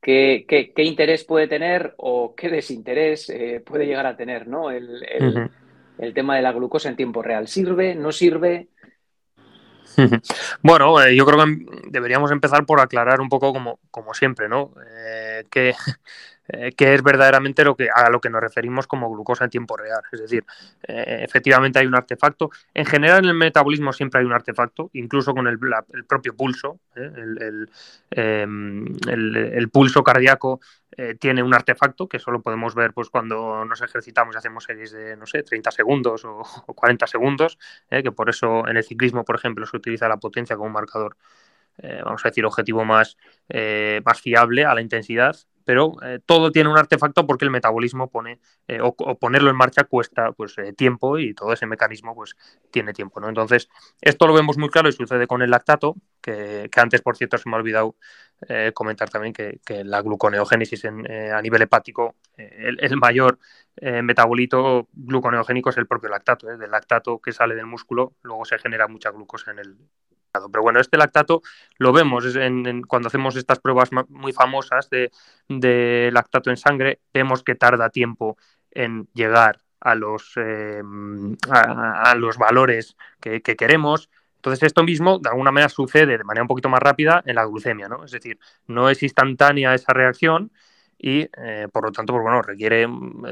qué, 0.00 0.46
qué, 0.48 0.82
interés 0.84 1.24
puede 1.24 1.48
tener 1.48 1.94
o 1.98 2.34
qué 2.34 2.48
desinterés 2.48 3.28
eh, 3.30 3.62
puede 3.64 3.86
llegar 3.86 4.06
a 4.06 4.16
tener 4.16 4.48
¿no? 4.48 4.70
El, 4.70 5.04
el, 5.98 6.14
tema 6.14 6.36
de 6.36 6.42
la 6.42 6.52
glucosa 6.52 6.88
en 6.88 6.96
tiempo 6.96 7.22
real. 7.22 7.46
¿Sirve? 7.48 7.94
¿No 7.94 8.12
sirve? 8.12 8.68
Bueno, 10.62 11.02
eh, 11.02 11.16
yo 11.16 11.26
creo 11.26 11.44
que 11.44 11.66
deberíamos 11.90 12.30
empezar 12.30 12.64
por 12.64 12.80
aclarar 12.80 13.20
un 13.20 13.28
poco 13.28 13.52
como, 13.52 13.80
como 13.90 14.14
siempre, 14.14 14.48
¿no? 14.48 14.72
que 15.50 15.74
eh, 16.50 16.72
que 16.72 16.94
es 16.94 17.02
verdaderamente 17.02 17.62
lo 17.62 17.76
que, 17.76 17.90
a 17.94 18.08
lo 18.08 18.20
que 18.22 18.30
nos 18.30 18.40
referimos 18.40 18.86
como 18.86 19.10
glucosa 19.10 19.44
en 19.44 19.50
tiempo 19.50 19.76
real. 19.76 20.00
Es 20.10 20.20
decir, 20.20 20.46
eh, 20.86 21.20
efectivamente 21.22 21.78
hay 21.78 21.86
un 21.86 21.94
artefacto. 21.94 22.50
En 22.72 22.86
general 22.86 23.24
en 23.24 23.30
el 23.30 23.34
metabolismo 23.34 23.92
siempre 23.92 24.20
hay 24.20 24.26
un 24.26 24.32
artefacto, 24.32 24.88
incluso 24.94 25.34
con 25.34 25.46
el, 25.46 25.58
propio 26.06 26.34
pulso. 26.34 26.80
¿eh? 26.96 27.66
Em, 28.10 28.86
el, 29.08 29.68
pulso 29.70 30.02
cardíaco 30.02 30.60
tiene 31.20 31.44
un 31.44 31.54
artefacto 31.54 32.08
que 32.08 32.18
solo 32.18 32.40
podemos 32.40 32.74
ver 32.74 32.92
pues, 32.92 33.08
cuando 33.08 33.64
nos 33.64 33.80
ejercitamos 33.82 34.34
y 34.34 34.38
hacemos 34.38 34.64
series 34.64 34.90
de, 34.90 35.16
no 35.16 35.26
sé, 35.26 35.44
30 35.44 35.70
segundos 35.70 36.24
o, 36.24 36.42
40 36.74 37.06
segundos, 37.06 37.58
que 37.88 38.10
por 38.10 38.30
eso 38.30 38.66
en 38.66 38.78
el 38.78 38.82
ciclismo, 38.82 39.24
por 39.24 39.36
ejemplo, 39.36 39.64
se 39.66 39.76
utiliza 39.76 40.08
la 40.08 40.16
potencia 40.16 40.56
como 40.56 40.70
marcador. 40.70 41.16
vamos 42.04 42.24
a 42.24 42.30
decir, 42.30 42.44
objetivo 42.44 42.84
más, 42.84 43.16
más 44.04 44.20
fiable 44.20 44.64
a 44.64 44.74
la 44.74 44.80
intensidad 44.80 45.36
pero 45.68 45.92
eh, 46.02 46.18
todo 46.24 46.50
tiene 46.50 46.70
un 46.70 46.78
artefacto 46.78 47.26
porque 47.26 47.44
el 47.44 47.50
metabolismo 47.50 48.08
pone, 48.08 48.40
eh, 48.68 48.80
o, 48.80 48.94
ponerlo 49.18 49.50
en 49.50 49.56
marcha 49.56 49.84
cuesta 49.84 50.32
pues, 50.32 50.56
eh, 50.56 50.72
tiempo 50.72 51.18
y 51.18 51.34
todo 51.34 51.52
ese 51.52 51.66
mecanismo 51.66 52.14
pues, 52.14 52.36
tiene 52.70 52.94
tiempo. 52.94 53.20
¿no? 53.20 53.28
Entonces, 53.28 53.68
esto 54.00 54.26
lo 54.26 54.32
vemos 54.32 54.56
muy 54.56 54.70
claro 54.70 54.88
y 54.88 54.92
sucede 54.92 55.26
con 55.26 55.42
el 55.42 55.50
lactato, 55.50 55.94
que, 56.22 56.70
antes, 56.74 57.02
por 57.02 57.18
cierto, 57.18 57.36
se 57.36 57.50
me 57.50 57.56
ha 57.56 57.58
olvidado 57.58 57.96
comentar 58.72 59.10
también 59.10 59.34
que, 59.34 59.60
la 59.84 60.00
gluconeogénesis 60.00 60.86
a 60.86 61.42
nivel 61.42 61.62
hepático, 61.62 62.14
el, 62.38 62.78
el, 62.80 62.96
mayor 62.96 63.38
metabolito 63.82 64.88
gluconeogénico 64.92 65.68
es 65.68 65.76
el 65.76 65.86
propio 65.86 66.08
lactato. 66.08 66.46
Del 66.46 66.70
lactato 66.70 67.18
que 67.18 67.32
sale 67.32 67.54
del 67.54 67.66
músculo, 67.66 68.14
luego 68.22 68.46
se 68.46 68.58
genera 68.58 68.88
mucha 68.88 69.10
glucosa 69.10 69.50
en 69.50 69.58
el, 69.58 69.76
pero 70.32 70.62
bueno, 70.62 70.80
este 70.80 70.96
lactato 70.96 71.42
lo 71.78 71.92
vemos 71.92 72.24
cuando 72.86 73.08
hacemos 73.08 73.36
estas 73.36 73.58
pruebas 73.58 73.90
muy 74.08 74.32
famosas 74.32 74.88
de, 74.90 76.10
lactato 76.12 76.50
en 76.50 76.56
sangre, 76.56 77.00
vemos 77.12 77.42
que 77.42 77.54
tarda 77.54 77.90
tiempo 77.90 78.36
en 78.70 79.08
llegar 79.14 79.60
a 79.80 79.94
los, 79.94 80.32
eh, 80.36 80.82
a, 81.50 82.14
los 82.16 82.36
valores 82.36 82.96
que, 83.20 83.40
queremos. 83.40 84.10
Entonces, 84.36 84.62
esto 84.64 84.84
mismo 84.84 85.18
de 85.18 85.30
alguna 85.30 85.50
manera 85.50 85.68
sucede 85.68 86.18
de 86.18 86.24
manera 86.24 86.42
un 86.42 86.48
poquito 86.48 86.68
más 86.68 86.80
rápida 86.80 87.22
en 87.26 87.34
la 87.34 87.44
glucemia, 87.44 87.88
¿no? 87.88 88.04
Es 88.04 88.12
decir, 88.12 88.38
no 88.66 88.88
es 88.88 89.02
instantánea 89.02 89.74
esa 89.74 89.92
reacción 89.92 90.52
y, 90.98 91.28
eh, 91.36 91.68
por 91.72 91.84
lo 91.84 91.92
tanto, 91.92 92.12
pues 92.12 92.22
bueno, 92.22 92.42
requiere, 92.42 92.86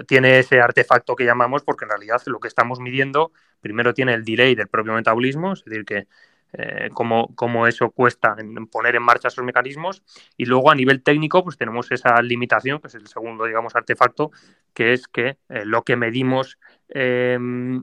tiene 0.06 0.38
ese 0.38 0.60
artefacto 0.60 1.16
que 1.16 1.24
llamamos 1.24 1.62
porque 1.64 1.84
en 1.84 1.90
realidad 1.90 2.22
lo 2.26 2.38
que 2.38 2.48
estamos 2.48 2.80
midiendo 2.80 3.32
primero 3.60 3.92
tiene 3.94 4.14
el 4.14 4.24
delay 4.24 4.54
del 4.54 4.68
propio 4.68 4.92
metabolismo, 4.94 5.52
es 5.52 5.64
decir, 5.64 5.84
que 5.84 6.06
eh, 6.52 6.90
cómo, 6.92 7.66
eso 7.66 7.90
cuesta 7.90 8.34
en 8.38 8.66
poner 8.66 8.96
en 8.96 9.02
marcha 9.02 9.28
esos 9.28 9.44
mecanismos. 9.44 10.02
Y 10.36 10.46
luego 10.46 10.70
a 10.70 10.74
nivel 10.74 11.02
técnico, 11.02 11.42
pues 11.42 11.56
tenemos 11.56 11.90
esa 11.92 12.20
limitación, 12.22 12.80
que 12.80 12.88
es 12.88 12.94
el 12.94 13.06
segundo, 13.06 13.44
digamos, 13.44 13.74
artefacto, 13.76 14.30
que 14.72 14.92
es 14.92 15.08
que 15.08 15.38
eh, 15.48 15.64
lo 15.64 15.82
que 15.82 15.96
medimos 15.96 16.58
em, 16.88 17.82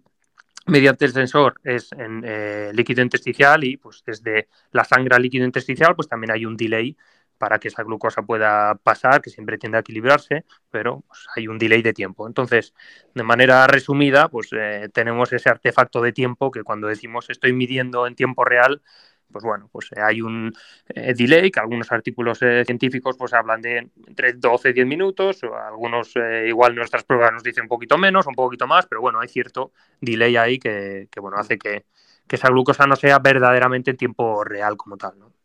mediante 0.65 1.05
el 1.05 1.11
sensor 1.11 1.59
es 1.63 1.91
en 1.93 2.23
eh, 2.25 2.71
líquido 2.73 3.01
intersticial 3.01 3.63
y 3.63 3.77
pues 3.77 4.03
desde 4.05 4.47
la 4.71 4.83
sangre 4.83 5.15
al 5.15 5.21
líquido 5.21 5.45
intersticial, 5.45 5.95
pues 5.95 6.07
también 6.07 6.31
hay 6.31 6.45
un 6.45 6.55
delay 6.55 6.95
para 7.43 7.59
que 7.59 7.67
esa 7.67 7.83
glucosa 7.83 8.21
pueda 8.21 8.75
pasar, 8.75 9.21
que 9.21 9.29
siempre 9.29 9.57
tiende 9.57 9.77
a 9.77 9.81
equilibrarse, 9.81 10.45
pero 10.71 11.03
pues, 11.05 11.27
hay 11.35 11.49
un 11.49 11.57
delay 11.57 11.81
de 11.81 11.91
tiempo. 11.91 12.25
Entonces, 12.25 12.73
de 13.13 13.23
manera 13.23 13.67
resumida, 13.67 14.29
pues 14.29 14.47
eh, 14.53 14.87
tenemos 14.93 15.33
ese 15.33 15.49
artefacto 15.49 15.99
de 15.99 16.13
tiempo 16.13 16.51
que 16.51 16.63
cuando 16.63 16.87
decimos 16.87 17.29
estoy 17.29 17.51
midiendo 17.51 18.07
en 18.07 18.15
tiempo 18.15 18.45
real, 18.45 18.81
pues 19.29 19.43
bueno, 19.43 19.67
pues 19.73 19.89
eh, 19.91 19.99
hay 20.01 20.21
un 20.21 20.53
eh, 20.87 21.13
delay 21.13 21.51
que 21.51 21.59
algunos 21.59 21.91
artículos 21.91 22.39
científicos 22.39 23.17
pues 23.17 23.33
hablan 23.33 23.61
de 23.61 23.89
entre 24.07 24.31
12 24.31 24.69
y 24.69 24.73
10 24.73 24.87
minutos, 24.87 25.43
o 25.43 25.57
algunos 25.57 26.13
igual 26.47 26.75
nuestras 26.75 27.03
pruebas 27.03 27.33
nos 27.33 27.43
dicen 27.43 27.63
un 27.63 27.69
poquito 27.69 27.97
menos, 27.97 28.25
un 28.25 28.35
poquito 28.35 28.67
más, 28.67 28.85
pero 28.85 29.01
bueno, 29.01 29.19
hay 29.19 29.27
cierto 29.27 29.73
delay 29.99 30.37
ahí 30.37 30.59
que, 30.59 31.09
bueno, 31.17 31.35
hace 31.37 31.57
que, 31.57 31.83
que, 32.25 32.37
esa 32.37 32.47
glucosa 32.47 32.87
no 32.87 32.95
sea 32.95 33.19
verdaderamente 33.19 33.91
en 33.91 33.97
tiempo 33.97 34.45
real 34.45 34.77
como 34.77 34.95
tal, 34.95 35.19
¿no? 35.19 35.42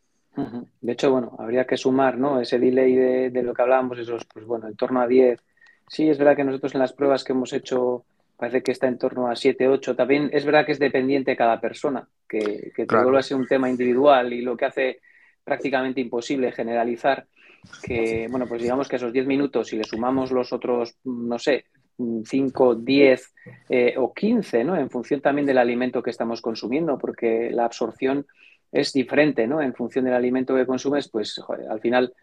De 0.80 0.92
hecho, 0.92 1.10
bueno, 1.10 1.36
habría 1.38 1.66
que 1.66 1.76
sumar, 1.76 2.18
¿no? 2.18 2.40
Ese 2.40 2.58
delay 2.58 2.94
de, 3.30 3.42
lo 3.42 3.54
que 3.54 3.62
hablábamos, 3.62 3.98
esos, 3.98 4.24
pues 4.24 4.44
bueno, 4.44 4.68
en 4.68 4.76
torno 4.76 5.00
a 5.00 5.06
10. 5.06 5.40
Sí, 5.88 6.08
es 6.08 6.18
verdad 6.18 6.36
que 6.36 6.44
nosotros 6.44 6.74
en 6.74 6.80
las 6.80 6.92
pruebas 6.92 7.24
que 7.24 7.32
hemos 7.32 7.52
hecho 7.52 8.04
parece 8.36 8.62
que 8.62 8.72
está 8.72 8.86
en 8.86 8.98
torno 8.98 9.28
a 9.28 9.36
7, 9.36 9.68
8. 9.68 9.96
También 9.96 10.30
es 10.32 10.44
verdad 10.44 10.64
que 10.64 10.72
es 10.72 10.78
dependiente 10.78 11.32
de 11.32 11.36
cada 11.36 11.60
persona, 11.60 12.08
que, 12.28 12.72
que 12.74 12.86
todo 12.86 13.02
vuelve 13.02 13.18
a 13.18 13.22
ser 13.22 13.36
un 13.36 13.46
tema 13.46 13.68
individual 13.68 14.32
y 14.32 14.42
lo 14.42 14.56
que 14.56 14.66
hace 14.66 15.00
prácticamente 15.44 16.00
imposible 16.00 16.52
generalizar 16.52 17.26
que, 17.82 18.26
bueno, 18.30 18.46
pues 18.46 18.62
digamos 18.62 18.88
que 18.88 18.96
esos 18.96 19.12
10 19.12 19.26
minutos, 19.26 19.68
si 19.68 19.76
le 19.76 19.84
sumamos 19.84 20.30
los 20.30 20.52
otros, 20.52 20.96
no 21.04 21.38
sé, 21.38 21.66
5, 22.24 22.76
10 22.76 23.34
eh, 23.68 23.94
o 23.96 24.12
15, 24.14 24.64
¿no? 24.64 24.76
En 24.76 24.88
función 24.90 25.20
también 25.20 25.46
del 25.46 25.58
alimento 25.58 26.02
que 26.02 26.10
estamos 26.10 26.40
consumiendo, 26.40 26.96
porque 26.98 27.50
la 27.50 27.64
absorción 27.64 28.26
es 28.72 28.92
diferente, 28.92 29.46
¿no? 29.46 29.62
En 29.62 29.74
función 29.74 30.04
del 30.04 30.14
alimento 30.14 30.54
que 30.54 30.66
consumes, 30.66 31.08
pues 31.08 31.40
al 31.70 31.80
final, 31.80 32.14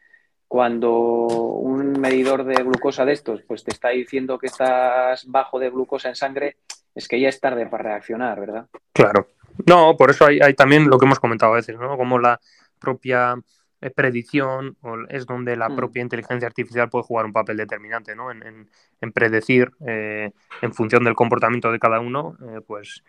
cuando 0.48 0.92
un 0.92 2.00
medidor 2.00 2.44
de 2.44 2.64
glucosa 2.64 3.06
de 3.06 3.14
estos, 3.14 3.42
pues 3.44 3.64
te 3.64 3.72
está 3.72 3.90
diciendo 3.90 4.38
que 4.38 4.48
estás 4.48 5.26
bajo 5.26 5.60
de 5.60 5.70
glucosa 5.70 6.10
en 6.10 6.16
sangre, 6.16 6.58
es 6.94 7.08
que 7.08 7.20
ya 7.20 7.30
es 7.30 7.40
tarde 7.40 7.66
para 7.66 7.84
reaccionar, 7.84 8.40
¿verdad? 8.40 8.68
Claro. 8.94 9.28
No, 9.66 9.96
por 9.98 10.12
eso 10.12 10.26
hay, 10.26 10.54
también 10.54 10.90
lo 10.90 10.98
que 10.98 11.06
hemos 11.06 11.20
comentado 11.20 11.54
a 11.54 11.58
veces, 11.58 11.78
¿no? 11.78 11.98
Como 11.98 12.20
la 12.20 12.40
propia 12.80 13.36
eh, 13.82 13.90
predicción 13.90 14.78
es 15.10 15.26
donde 15.26 15.56
la 15.56 15.70
mm. 15.70 15.76
propia 15.76 16.02
inteligencia 16.02 16.48
artificial 16.48 16.90
puede 16.90 17.06
jugar 17.06 17.26
un 17.26 17.34
papel 17.34 17.58
determinante, 17.58 18.16
¿no? 18.16 18.32
En, 18.32 18.68
predecir, 19.14 19.72
eh, 19.86 20.32
en 20.62 20.74
función 20.74 21.04
del 21.04 21.16
comportamiento 21.16 21.72
de 21.72 21.80
cada 21.80 22.00
uno, 22.00 22.36
eh, 22.42 22.62
pues 22.66 23.04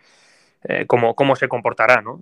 eh, 0.68 0.84
cómo, 0.86 1.36
se 1.36 1.48
comportará. 1.48 2.02
¿no? 2.02 2.20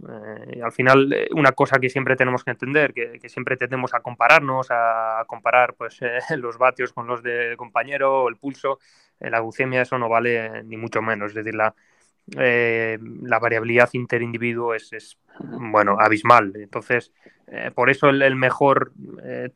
Eh, 0.48 0.60
al 0.62 0.72
final, 0.72 1.10
eh, 1.12 1.28
una 1.32 1.52
cosa 1.52 1.78
que 1.78 1.88
siempre 1.88 2.14
tenemos 2.14 2.44
que 2.44 2.50
entender, 2.50 2.92
que, 2.92 3.18
siempre 3.28 3.56
tendemos 3.56 3.94
a 3.94 4.00
compararnos, 4.00 4.66
a, 4.70 5.24
comparar 5.26 5.74
pues, 5.74 5.98
los 6.36 6.58
vatios 6.58 6.92
con 6.92 7.06
los 7.06 7.22
del 7.22 7.56
compañero, 7.56 8.28
el 8.28 8.36
pulso, 8.36 8.78
la 9.18 9.40
glucemia, 9.40 9.82
eso 9.82 9.98
no 9.98 10.10
vale 10.10 10.62
ni 10.64 10.76
mucho 10.76 11.00
menos. 11.00 11.30
Es 11.30 11.36
decir, 11.36 11.54
la, 11.54 11.74
la 12.26 13.38
variabilidad 13.38 13.88
interindividuo 13.92 14.74
es, 14.74 14.92
es, 14.92 15.18
bueno, 15.38 15.96
abismal. 15.98 16.52
Entonces, 16.56 17.12
por 17.74 17.88
eso 17.88 18.10
el, 18.10 18.36
mejor 18.36 18.92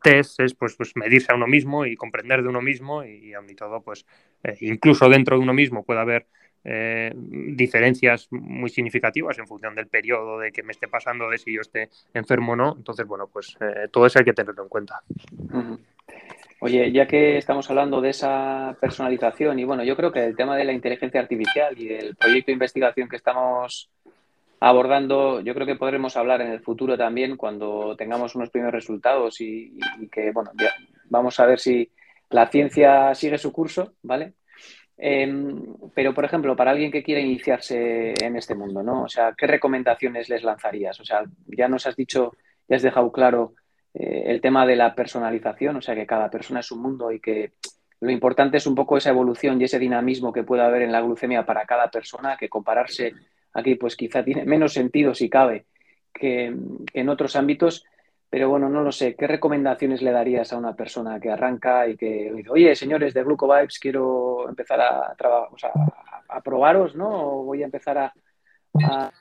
test 0.01 0.39
es 0.39 0.55
pues, 0.55 0.75
pues, 0.75 0.95
medirse 0.95 1.31
a 1.31 1.35
uno 1.35 1.45
mismo 1.45 1.85
y 1.85 1.95
comprender 1.95 2.41
de 2.41 2.49
uno 2.49 2.61
mismo 2.61 3.03
y, 3.03 3.33
y 3.35 3.55
todo, 3.55 3.81
pues 3.81 4.05
incluso 4.61 5.09
dentro 5.09 5.37
de 5.37 5.43
uno 5.43 5.53
mismo 5.53 5.83
puede 5.83 5.99
haber 5.99 6.27
eh, 6.63 7.11
diferencias 7.15 8.27
muy 8.31 8.69
significativas 8.69 9.37
en 9.39 9.47
función 9.47 9.75
del 9.75 9.87
periodo 9.87 10.39
de 10.39 10.51
que 10.51 10.63
me 10.63 10.71
esté 10.71 10.87
pasando, 10.87 11.29
de 11.29 11.37
si 11.37 11.53
yo 11.53 11.61
esté 11.61 11.89
enfermo 12.13 12.53
o 12.53 12.55
no. 12.55 12.75
Entonces, 12.77 13.05
bueno, 13.07 13.27
pues 13.31 13.57
eh, 13.61 13.87
todo 13.91 14.05
eso 14.05 14.19
hay 14.19 14.25
que 14.25 14.33
tenerlo 14.33 14.63
en 14.63 14.69
cuenta. 14.69 15.01
Oye, 16.61 16.91
ya 16.91 17.07
que 17.07 17.37
estamos 17.37 17.69
hablando 17.69 18.01
de 18.01 18.09
esa 18.09 18.75
personalización 18.81 19.59
y 19.59 19.63
bueno, 19.63 19.83
yo 19.83 19.95
creo 19.95 20.11
que 20.11 20.25
el 20.25 20.35
tema 20.35 20.57
de 20.57 20.65
la 20.65 20.73
inteligencia 20.73 21.21
artificial 21.21 21.79
y 21.79 21.93
el 21.93 22.15
proyecto 22.15 22.47
de 22.47 22.53
investigación 22.53 23.07
que 23.07 23.15
estamos 23.15 23.89
abordando, 24.59 25.39
yo 25.39 25.53
creo 25.53 25.65
que 25.65 25.77
podremos 25.77 26.17
hablar 26.17 26.41
en 26.41 26.51
el 26.51 26.59
futuro 26.59 26.97
también 26.97 27.37
cuando 27.37 27.95
tengamos 27.95 28.35
unos 28.35 28.49
primeros 28.49 28.73
resultados 28.73 29.39
y, 29.39 29.79
y 29.99 30.09
que, 30.09 30.31
bueno, 30.31 30.51
ya 30.59 30.73
vamos 31.05 31.39
a 31.39 31.45
ver 31.45 31.59
si 31.59 31.89
la 32.29 32.47
ciencia 32.47 33.15
sigue 33.15 33.37
su 33.37 33.53
curso, 33.53 33.93
¿vale? 34.03 34.33
Em, 35.01 35.63
pero, 35.95 36.13
por 36.13 36.25
ejemplo, 36.25 36.57
para 36.57 36.71
alguien 36.71 36.91
que 36.91 37.03
quiere 37.03 37.21
iniciarse 37.21 38.13
en 38.21 38.35
este 38.35 38.53
mundo, 38.53 38.83
¿no? 38.83 39.03
O 39.03 39.07
sea, 39.07 39.33
¿qué 39.37 39.47
recomendaciones 39.47 40.27
les 40.27 40.43
lanzarías? 40.43 40.99
O 40.99 41.05
sea, 41.05 41.23
ya 41.47 41.69
nos 41.69 41.87
has 41.87 41.95
dicho, 41.95 42.33
ya 42.67 42.75
has 42.75 42.81
dejado 42.81 43.09
claro 43.11 43.53
eh, 43.93 44.23
el 44.25 44.41
tema 44.41 44.65
de 44.65 44.75
la 44.75 44.93
personalización, 44.93 45.77
o 45.77 45.81
sea, 45.81 45.95
que 45.95 46.05
cada 46.05 46.29
persona 46.29 46.59
es 46.59 46.71
un 46.71 46.81
mundo 46.81 47.13
y 47.13 47.21
que 47.21 47.53
lo 48.01 48.11
importante 48.11 48.57
es 48.57 48.67
un 48.67 48.75
poco 48.75 48.97
esa 48.97 49.09
evolución 49.09 49.59
y 49.59 49.63
ese 49.65 49.79
dinamismo 49.79 50.33
que 50.33 50.43
puede 50.43 50.63
haber 50.63 50.81
en 50.81 50.91
la 50.91 51.01
glucemia 51.01 51.45
para 51.45 51.65
cada 51.65 51.89
persona, 51.89 52.35
que 52.37 52.49
compararse 52.49 53.13
aquí 53.53 53.75
pues 53.75 53.95
quizá 53.95 54.23
tiene 54.23 54.45
menos 54.45 54.73
sentido 54.73 55.15
si 55.15 55.29
cabe 55.29 55.65
que, 56.13 56.53
en 56.93 57.09
otros 57.09 57.35
ámbitos. 57.35 57.85
Pero 58.29 58.49
bueno, 58.49 58.69
no 58.69 58.81
lo 58.83 58.91
sé. 58.91 59.15
¿Qué 59.15 59.25
recomendaciones 59.25 60.01
le 60.01 60.11
darías 60.11 60.53
a 60.53 60.57
una 60.57 60.75
persona 60.75 61.19
que 61.19 61.31
arranca 61.31 61.87
y 61.87 61.97
que 61.97 62.31
dice, 62.35 62.49
oye, 62.49 62.75
señores 62.75 63.13
de 63.13 63.23
Glucovibes, 63.23 63.79
quiero 63.79 64.47
empezar 64.47 64.79
a, 64.81 65.15
o 65.51 65.57
sea, 65.57 65.71
a, 66.27 66.41
probaros, 66.41 66.95
¿no? 66.95 67.09
O 67.09 67.43
voy 67.43 67.63
a 67.63 67.65
empezar 67.65 67.97
a, 67.97 68.13
a, 68.83 69.11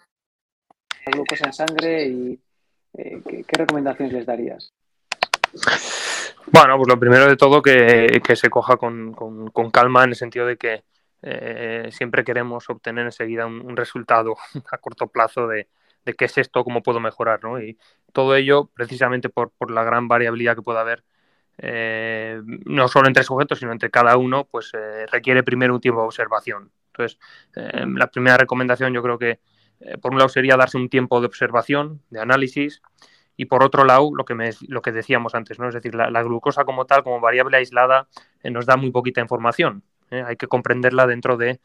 glucosa 1.07 1.47
en 1.47 1.53
sangre 1.55 2.05
y 2.07 2.38
eh, 2.99 3.23
¿qué, 3.27 3.57
recomendaciones 3.57 4.12
les 4.12 4.27
darías? 4.27 4.75
Bueno, 6.53 6.77
pues 6.77 6.88
lo 6.88 7.00
primero 7.00 7.27
de 7.27 7.37
todo 7.37 7.62
que, 7.62 8.21
se 8.35 8.50
coja 8.50 8.77
con, 8.77 9.15
calma 9.73 10.05
en 10.05 10.11
el 10.11 10.17
sentido 10.17 10.45
de 10.45 10.59
que 10.59 10.85
eh, 11.23 11.88
siempre 11.93 12.25
queremos 12.25 12.69
obtener 12.69 13.07
enseguida 13.07 13.47
un, 13.47 13.75
resultado 13.75 14.37
a 14.71 14.79
corto 14.79 15.07
plazo 15.07 15.47
de, 15.47 15.69
qué 16.15 16.27
es 16.27 16.38
esto, 16.38 16.65
cómo 16.65 16.83
puedo 16.83 17.00
mejorar, 17.00 17.43
¿no? 17.43 17.61
Y 17.61 17.79
todo 18.12 18.37
ello 18.37 18.71
precisamente 18.75 19.29
por, 19.29 19.53
la 19.71 19.85
gran 19.85 20.09
variabilidad 20.09 20.57
que 20.57 20.62
pueda 20.62 20.81
haber, 20.81 21.05
eh, 21.59 22.41
no 22.45 22.88
solo 22.88 23.09
entre 23.09 23.25
sujetos, 23.25 23.59
sino 23.59 23.73
entre 23.73 23.91
cada 23.91 24.17
uno, 24.17 24.47
pues 24.50 24.73
requiere 25.11 25.43
primero 25.43 25.75
un 25.75 25.81
tiempo 25.81 26.00
de 26.00 26.07
observación. 26.07 26.73
Entonces, 26.93 27.19
la 27.55 28.09
primera 28.09 28.37
recomendación 28.37 28.93
yo 28.93 29.03
creo 29.03 29.19
que 29.19 29.41
eh, 29.81 29.99
por 29.99 30.12
un 30.12 30.19
lado 30.19 30.29
sería 30.29 30.57
darse 30.57 30.77
un 30.77 30.88
tiempo 30.88 31.21
de 31.21 31.27
observación, 31.27 32.03
de 32.11 32.21
análisis, 32.21 32.83
y 33.37 33.45
por 33.45 33.62
otro 33.62 33.85
lado, 33.85 34.11
lo 34.15 34.25
que, 34.25 34.35
me, 34.35 34.50
lo 34.67 34.83
que 34.83 34.91
decíamos 34.91 35.35
antes, 35.35 35.59
¿no? 35.59 35.69
es 35.69 35.75
decir, 35.75 35.95
la, 35.95 36.23
glucosa 36.23 36.65
como 36.65 36.87
tal, 36.87 37.05
como 37.05 37.21
variable 37.21 37.57
aislada, 37.57 38.09
eh, 38.43 38.50
nos 38.50 38.67
da 38.67 38.77
muy 38.77 38.91
poquita 38.91 39.21
información. 39.21 39.85
¿eh? 40.11 40.25
Hay 40.27 40.37
que 40.37 40.49
comprenderla 40.49 41.07
dentro 41.07 41.37
de 41.37 41.61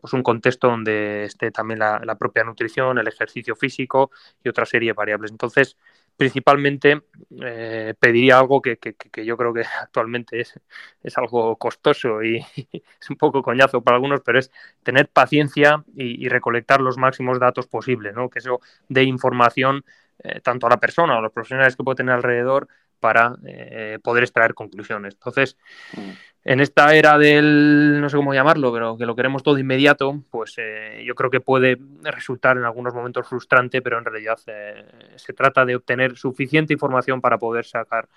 pues 0.00 0.12
un 0.14 0.22
contexto 0.22 0.68
donde 0.68 1.24
esté 1.24 1.50
también 1.50 1.78
la, 1.80 2.16
propia 2.18 2.44
nutrición, 2.44 2.98
el 2.98 3.08
ejercicio 3.08 3.54
físico 3.54 4.10
y 4.42 4.48
otra 4.48 4.64
serie 4.64 4.90
de 4.90 4.92
variables. 4.94 5.30
Entonces, 5.30 5.76
principalmente 6.16 7.02
eh, 7.42 7.94
pediría 7.98 8.38
algo 8.38 8.62
que, 8.62 8.78
yo 9.24 9.36
creo 9.36 9.52
que 9.52 9.62
actualmente 9.80 10.40
es, 10.40 10.58
es 11.02 11.18
algo 11.18 11.56
costoso 11.56 12.22
y, 12.22 12.38
es 12.72 13.10
un 13.10 13.16
poco 13.16 13.42
coñazo 13.42 13.82
para 13.82 13.96
algunos, 13.96 14.20
pero 14.22 14.38
es 14.38 14.50
tener 14.82 15.08
paciencia 15.08 15.84
y, 15.94 16.28
recolectar 16.28 16.80
los 16.80 16.96
máximos 16.96 17.38
datos 17.38 17.66
posibles, 17.66 18.14
¿no? 18.14 18.30
que 18.30 18.38
eso 18.38 18.60
dé 18.88 19.02
información 19.04 19.84
eh, 20.20 20.40
tanto 20.40 20.66
a 20.66 20.70
la 20.70 20.80
persona 20.80 21.14
o 21.14 21.18
a 21.18 21.20
los 21.20 21.32
profesionales 21.32 21.76
que 21.76 21.84
puede 21.84 21.96
tener 21.96 22.14
alrededor 22.14 22.68
para 23.04 23.36
eh, 23.44 23.98
poder 24.02 24.22
extraer 24.22 24.54
conclusiones. 24.54 25.12
Entonces, 25.12 25.58
mm. 25.94 26.10
en 26.44 26.60
esta 26.60 26.94
era 26.94 27.18
del, 27.18 28.00
no 28.00 28.08
sé 28.08 28.16
cómo 28.16 28.32
llamarlo, 28.32 28.72
pero 28.72 28.96
que 28.96 29.04
lo 29.04 29.14
queremos 29.14 29.42
todo 29.42 29.58
inmediato, 29.58 30.22
pues 30.30 30.54
eh, 30.56 31.04
yo 31.06 31.14
creo 31.14 31.28
que 31.28 31.40
puede 31.40 31.76
resultar 32.02 32.56
en 32.56 32.64
algunos 32.64 32.94
momentos 32.94 33.28
frustrante, 33.28 33.82
pero 33.82 33.98
en 33.98 34.06
realidad 34.06 34.38
eh, 34.46 34.86
se 35.16 35.34
trata 35.34 35.66
de 35.66 35.76
obtener 35.76 36.16
suficiente 36.16 36.72
información 36.72 37.20
para 37.20 37.36
poder 37.36 37.66
sacar 37.66 38.08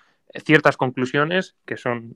ciertas 0.42 0.78
conclusiones 0.78 1.54
que 1.66 1.76
son, 1.76 2.14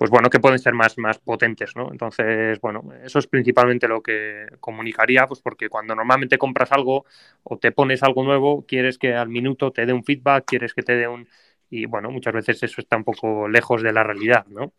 pues 0.00 0.10
bueno, 0.10 0.30
que 0.30 0.40
pueden 0.40 0.58
ser 0.58 0.72
más, 0.72 0.96
más 0.96 1.18
potentes, 1.18 1.76
¿no? 1.76 1.90
Entonces, 1.92 2.58
bueno, 2.62 2.90
eso 3.04 3.18
es 3.18 3.26
principalmente 3.26 3.86
lo 3.86 4.00
que 4.00 4.46
comunicaría, 4.58 5.26
pues 5.26 5.42
porque 5.42 5.68
cuando 5.68 5.94
normalmente 5.94 6.38
compras 6.38 6.72
algo 6.72 7.04
o 7.42 7.58
te 7.58 7.70
pones 7.70 8.02
algo 8.02 8.24
nuevo, 8.24 8.64
quieres 8.66 8.96
que 8.96 9.14
al 9.14 9.28
minuto 9.28 9.72
te 9.72 9.84
dé 9.84 9.92
un 9.92 10.02
feedback, 10.02 10.46
quieres 10.46 10.72
que 10.72 10.82
te 10.82 10.96
dé 10.96 11.06
un 11.06 11.28
y 11.68 11.84
bueno, 11.84 12.10
muchas 12.10 12.32
veces 12.32 12.62
eso 12.62 12.80
está 12.80 12.96
un 12.96 13.04
poco 13.04 13.46
lejos 13.46 13.82
de 13.82 13.92
la 13.92 14.02
realidad, 14.02 14.46
¿no? 14.46 14.72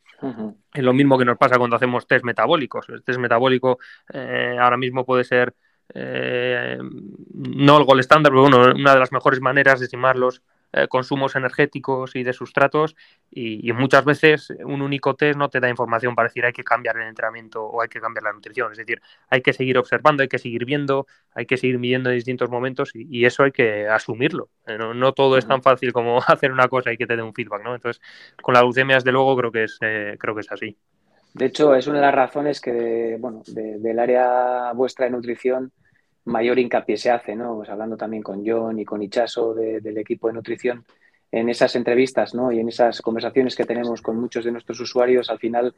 Es 0.74 0.82
lo 0.82 0.92
mismo 0.92 1.20
que 1.20 1.26
nos 1.26 1.38
pasa 1.38 1.60
cuando 1.60 1.76
hacemos 1.76 2.08
test 2.08 2.26
metabólicos. 2.26 2.90
El 2.90 3.04
test 3.04 3.20
metabólico 3.20 3.78
eh, 4.12 4.58
ahora 4.60 4.78
mismo 4.78 5.06
puede 5.06 5.24
ser 5.24 5.54
eh, 5.94 6.80
no 6.82 7.78
el 7.78 7.86
gol 7.86 8.00
estándar, 8.00 8.32
pero 8.32 8.42
bueno, 8.42 8.74
una 8.74 8.94
de 8.94 9.00
las 9.00 9.12
mejores 9.12 9.40
maneras 9.40 9.80
de 9.82 9.86
estimarlos 9.86 10.42
eh, 10.74 10.88
consumos 10.88 11.36
energéticos 11.36 12.16
y 12.16 12.24
de 12.24 12.34
sustratos 12.34 12.96
y, 13.30 13.72
muchas 13.74 14.06
veces 14.06 14.54
un 14.64 14.82
único 14.82 15.16
test 15.16 15.38
no 15.38 15.50
te 15.50 15.60
da 15.60 15.70
información 15.70 16.14
para 16.14 16.28
decir 16.28 16.46
hay 16.46 16.54
que 16.54 16.64
cambiar 16.64 16.98
el 16.98 17.08
entrenamiento 17.08 17.64
o 17.64 17.82
hay 17.82 17.88
que 17.88 18.00
cambiar 18.00 18.24
la 18.24 18.34
nutrición. 18.34 18.72
Es 18.72 18.78
decir, 18.78 19.02
hay 19.30 19.42
que 19.42 19.54
seguir 19.54 19.78
observando, 19.78 20.24
hay 20.24 20.30
que 20.30 20.40
seguir 20.40 20.66
viendo, 20.66 21.08
hay 21.34 21.46
que 21.46 21.58
seguir 21.58 21.80
midiendo 21.80 22.10
en 22.10 22.16
distintos 22.16 22.50
momentos 22.50 22.92
y, 22.94 23.26
eso 23.26 23.44
hay 23.44 23.52
que 23.52 23.88
asumirlo. 23.88 24.50
Eh, 24.66 24.78
no, 24.78 25.14
todo 25.14 25.38
es 25.38 25.48
tan 25.48 25.62
fácil 25.62 25.94
como 25.94 26.20
hacer 26.28 26.52
una 26.52 26.68
cosa 26.68 26.92
y 26.92 26.98
que 26.98 27.08
te 27.08 27.16
dé 27.16 27.22
un 27.22 27.34
feedback. 27.34 27.64
¿no? 27.64 27.76
Entonces, 27.76 28.02
con 28.42 28.54
la 28.54 28.62
leucemia, 28.62 28.96
desde 28.96 29.12
luego, 29.12 29.36
creo 29.38 29.52
que 29.52 29.64
es, 29.64 29.78
eh, 29.82 30.16
creo 30.20 30.36
que 30.36 30.42
es 30.42 30.52
así. 30.52 30.78
De 31.34 31.46
hecho, 31.46 31.74
es 31.76 31.88
una 31.88 32.00
de 32.00 32.06
las 32.06 32.16
razones 32.16 32.60
que, 32.60 33.18
bueno, 33.20 33.42
del 33.48 34.00
área 34.00 34.74
vuestra 34.74 35.06
de 35.06 35.12
nutrición, 35.12 35.72
mayor 36.26 36.60
hincapié 36.60 36.98
se 36.98 37.10
hace, 37.10 37.36
¿no? 37.36 37.56
Pues 37.56 37.70
hablando 37.70 37.98
también 37.98 38.24
con 38.24 38.44
John 38.46 38.80
y 38.80 38.86
con 38.86 39.02
Ichaso 39.02 39.54
del 39.54 39.98
equipo 39.98 40.28
de 40.28 40.34
nutrición, 40.34 40.86
en 41.32 41.50
esas 41.50 41.76
entrevistas, 41.76 42.34
¿no? 42.34 42.52
Y 42.52 42.60
en 42.60 42.70
esas 42.70 43.02
conversaciones 43.02 43.56
que 43.56 43.66
tenemos 43.66 44.02
con 44.02 44.20
muchos 44.20 44.46
de 44.46 44.52
nuestros 44.52 44.80
usuarios, 44.80 45.30
al 45.30 45.40
final, 45.40 45.74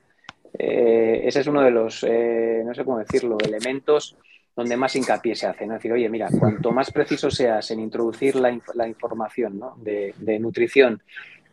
eh, 0.58 1.22
ese 1.26 1.42
es 1.42 1.48
uno 1.48 1.62
de 1.62 1.72
los, 1.72 2.04
eh, 2.08 2.64
no 2.66 2.74
sé 2.74 2.84
cómo 2.84 3.00
decirlo, 3.00 3.38
elementos 3.44 4.18
donde 4.56 4.78
más 4.78 4.96
hincapié 4.96 5.36
se 5.36 5.48
hace, 5.48 5.66
¿no? 5.66 5.74
Es 5.74 5.80
decir, 5.80 5.94
oye, 5.94 6.10
mira, 6.10 6.30
cuanto 6.40 6.72
más 6.72 6.92
preciso 6.92 7.32
seas 7.32 7.72
en 7.72 7.80
introducir 7.80 8.36
la, 8.36 8.56
la 8.76 8.88
información 8.88 9.58
¿no? 9.58 9.76
de, 9.78 10.14
de 10.18 10.40
nutrición 10.40 11.02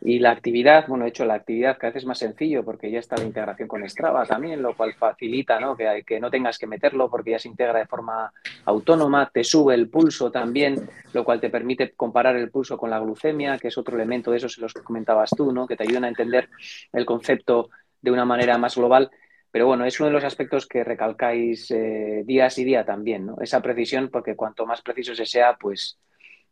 y 0.03 0.17
la 0.17 0.31
actividad, 0.31 0.87
bueno, 0.87 1.03
de 1.03 1.09
hecho, 1.09 1.25
la 1.25 1.35
actividad 1.35 1.77
cada 1.77 1.93
vez 1.93 2.01
es 2.01 2.07
más 2.07 2.17
sencillo 2.17 2.65
porque 2.65 2.89
ya 2.89 2.97
está 2.97 3.17
la 3.17 3.23
integración 3.23 3.67
con 3.67 3.87
Strava 3.87 4.25
también, 4.25 4.59
lo 4.59 4.75
cual 4.75 4.95
facilita 4.95 5.59
¿no? 5.59 5.77
Que, 5.77 6.03
que 6.03 6.19
no 6.19 6.31
tengas 6.31 6.57
que 6.57 6.65
meterlo 6.65 7.07
porque 7.07 7.31
ya 7.31 7.39
se 7.39 7.47
integra 7.47 7.77
de 7.77 7.85
forma 7.85 8.33
autónoma, 8.65 9.29
te 9.31 9.43
sube 9.43 9.75
el 9.75 9.89
pulso 9.89 10.31
también, 10.31 10.89
lo 11.13 11.23
cual 11.23 11.39
te 11.39 11.51
permite 11.51 11.91
comparar 11.91 12.35
el 12.35 12.49
pulso 12.49 12.77
con 12.77 12.89
la 12.89 12.99
glucemia, 12.99 13.59
que 13.59 13.67
es 13.67 13.77
otro 13.77 13.95
elemento 13.95 14.31
de 14.31 14.37
eso, 14.37 14.49
se 14.49 14.59
los 14.59 14.73
comentabas 14.73 15.29
tú, 15.29 15.51
¿no? 15.51 15.67
que 15.67 15.75
te 15.75 15.83
ayudan 15.83 16.05
a 16.05 16.09
entender 16.09 16.49
el 16.93 17.05
concepto 17.05 17.69
de 18.01 18.09
una 18.09 18.25
manera 18.25 18.57
más 18.57 18.75
global. 18.75 19.11
Pero 19.51 19.67
bueno, 19.67 19.85
es 19.85 19.99
uno 19.99 20.07
de 20.07 20.13
los 20.13 20.23
aspectos 20.23 20.65
que 20.65 20.83
recalcáis 20.83 21.69
eh, 21.69 22.23
días 22.25 22.57
y 22.57 22.63
día 22.63 22.85
también, 22.85 23.25
¿no? 23.25 23.35
Esa 23.41 23.61
precisión, 23.61 24.07
porque 24.09 24.33
cuanto 24.33 24.65
más 24.65 24.81
preciso 24.81 25.13
se 25.13 25.25
sea, 25.25 25.57
pues 25.59 25.99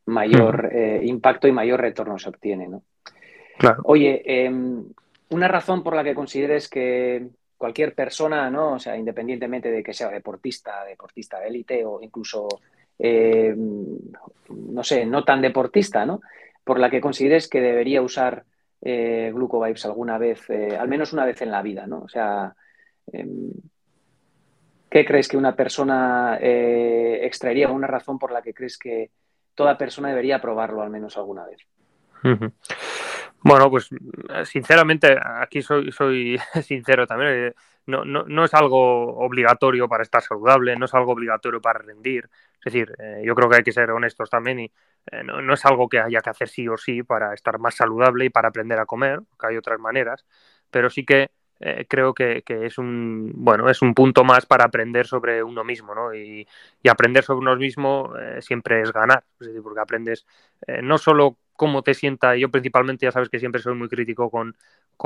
mayor 0.05 0.69
eh, 0.73 0.99
impacto 1.05 1.47
y 1.47 1.53
mayor 1.53 1.79
retorno 1.79 2.19
se 2.19 2.27
obtiene, 2.27 2.67
¿no? 2.67 2.83
Oye, 3.84 4.22
em, 4.26 4.86
una 5.30 5.48
razón 5.48 5.84
por 5.84 5.95
la 5.95 6.04
que 6.04 6.15
consideres 6.15 6.69
que 6.69 7.28
cualquier 7.58 7.93
persona, 7.93 8.50
¿no? 8.50 8.74
O 8.74 8.80
sea, 8.80 8.95
independientemente 8.95 9.69
de 9.69 9.84
que 9.84 9.93
sea 9.93 10.10
deportista, 10.10 10.86
deportista 10.86 11.39
de 11.39 11.48
élite 11.48 11.86
o 11.86 12.02
incluso, 12.02 12.48
em, 12.98 13.98
no 14.50 14.84
sé, 14.84 15.06
no 15.06 15.24
tan 15.24 15.41
deportista, 15.41 16.06
¿no? 16.06 16.22
Por 16.63 16.80
la 16.80 16.89
que 16.89 17.02
consideres 17.02 17.48
que 17.50 17.60
debería 17.60 18.02
usar 18.02 18.45
eh, 18.82 19.32
Glucovibes 19.34 19.86
alguna 19.86 20.17
vez, 20.17 20.50
eh, 20.50 20.78
al 20.78 20.88
menos 20.88 21.12
una 21.12 21.26
vez 21.26 21.41
en 21.41 21.52
la 21.52 21.62
vida, 21.62 21.86
¿no? 21.86 22.00
O 22.00 22.08
sea, 22.08 22.56
em, 23.12 23.52
¿qué 24.89 25.06
crees 25.06 25.28
que 25.28 25.36
una 25.38 25.56
persona 25.56 26.38
eh, 26.41 27.19
extraería? 27.24 27.69
¿Una 27.69 27.88
razón 27.88 28.17
por 28.17 28.32
la 28.32 28.41
que 28.41 28.54
crees 28.54 28.78
que 28.78 29.12
toda 29.54 29.78
persona 29.78 30.10
debería 30.10 30.39
probarlo 30.39 30.82
al 30.82 30.89
menos 30.89 31.17
alguna 31.17 31.45
vez? 31.45 31.60
Bueno, 33.41 33.69
pues 33.69 33.89
sinceramente, 34.45 35.17
aquí 35.23 35.62
soy, 35.62 35.91
soy 35.91 36.38
sincero 36.63 37.08
también. 37.08 37.32
Eh, 37.32 37.53
no, 37.86 38.05
no, 38.05 38.23
no, 38.27 38.45
es 38.45 38.53
algo 38.53 39.17
obligatorio 39.17 39.88
para 39.88 40.03
estar 40.03 40.21
saludable, 40.21 40.75
no 40.75 40.86
es 40.86 40.93
algo 40.93 41.13
obligatorio 41.13 41.62
para 41.62 41.79
rendir. 41.79 42.29
Es 42.53 42.73
decir, 42.73 42.93
eh, 42.99 43.21
yo 43.25 43.34
creo 43.36 43.49
que 43.49 43.58
hay 43.58 43.63
que 43.63 43.71
ser 43.71 43.89
honestos 43.91 44.29
también 44.29 44.60
y 44.60 44.71
eh, 45.12 45.23
no, 45.23 45.53
es 45.53 45.65
algo 45.65 45.88
que 45.88 45.99
haya 45.99 46.21
que 46.21 46.29
hacer 46.29 46.49
sí 46.49 46.67
o 46.67 46.77
sí 46.77 47.03
para 47.03 47.34
estar 47.34 47.58
más 47.60 47.75
saludable 47.75 48.25
y 48.25 48.29
para 48.29 48.49
aprender 48.49 48.77
a 48.79 48.86
comer, 48.86 49.21
que 49.39 49.47
hay 49.47 49.58
otras 49.58 49.79
maneras, 49.79 50.25
pero 50.69 50.89
sí 50.89 51.05
que 51.05 51.32
creo 51.89 52.13
que, 52.13 52.41
es 52.47 52.77
un 52.77 53.34
bueno 53.36 53.69
es 53.69 53.82
un 53.82 53.93
punto 53.93 54.23
más 54.23 54.45
para 54.45 54.63
aprender 54.63 55.05
sobre 55.05 55.43
uno 55.43 55.65
mismo 55.65 55.93
¿no? 55.93 56.13
y, 56.13 56.47
y 56.82 56.88
aprender 56.88 57.25
sobre 57.25 57.39
uno 57.39 57.58
mismo 57.58 58.13
siempre 58.39 58.82
es 58.82 58.93
ganar 58.93 59.25
es 59.41 59.47
decir 59.47 59.62
porque 59.62 59.82
aprendes 59.82 60.25
no 60.82 60.97
solo 60.97 61.38
cómo 61.60 61.84
te 61.84 61.93
sienta. 61.93 62.38
Yo 62.38 62.50
principalmente 62.50 63.06
ya 63.06 63.12
sabes 63.12 63.28
que 63.28 63.38
siempre 63.38 63.62
soy 63.62 63.76
muy 63.76 63.89
crítico 63.89 64.32
con, 64.32 64.56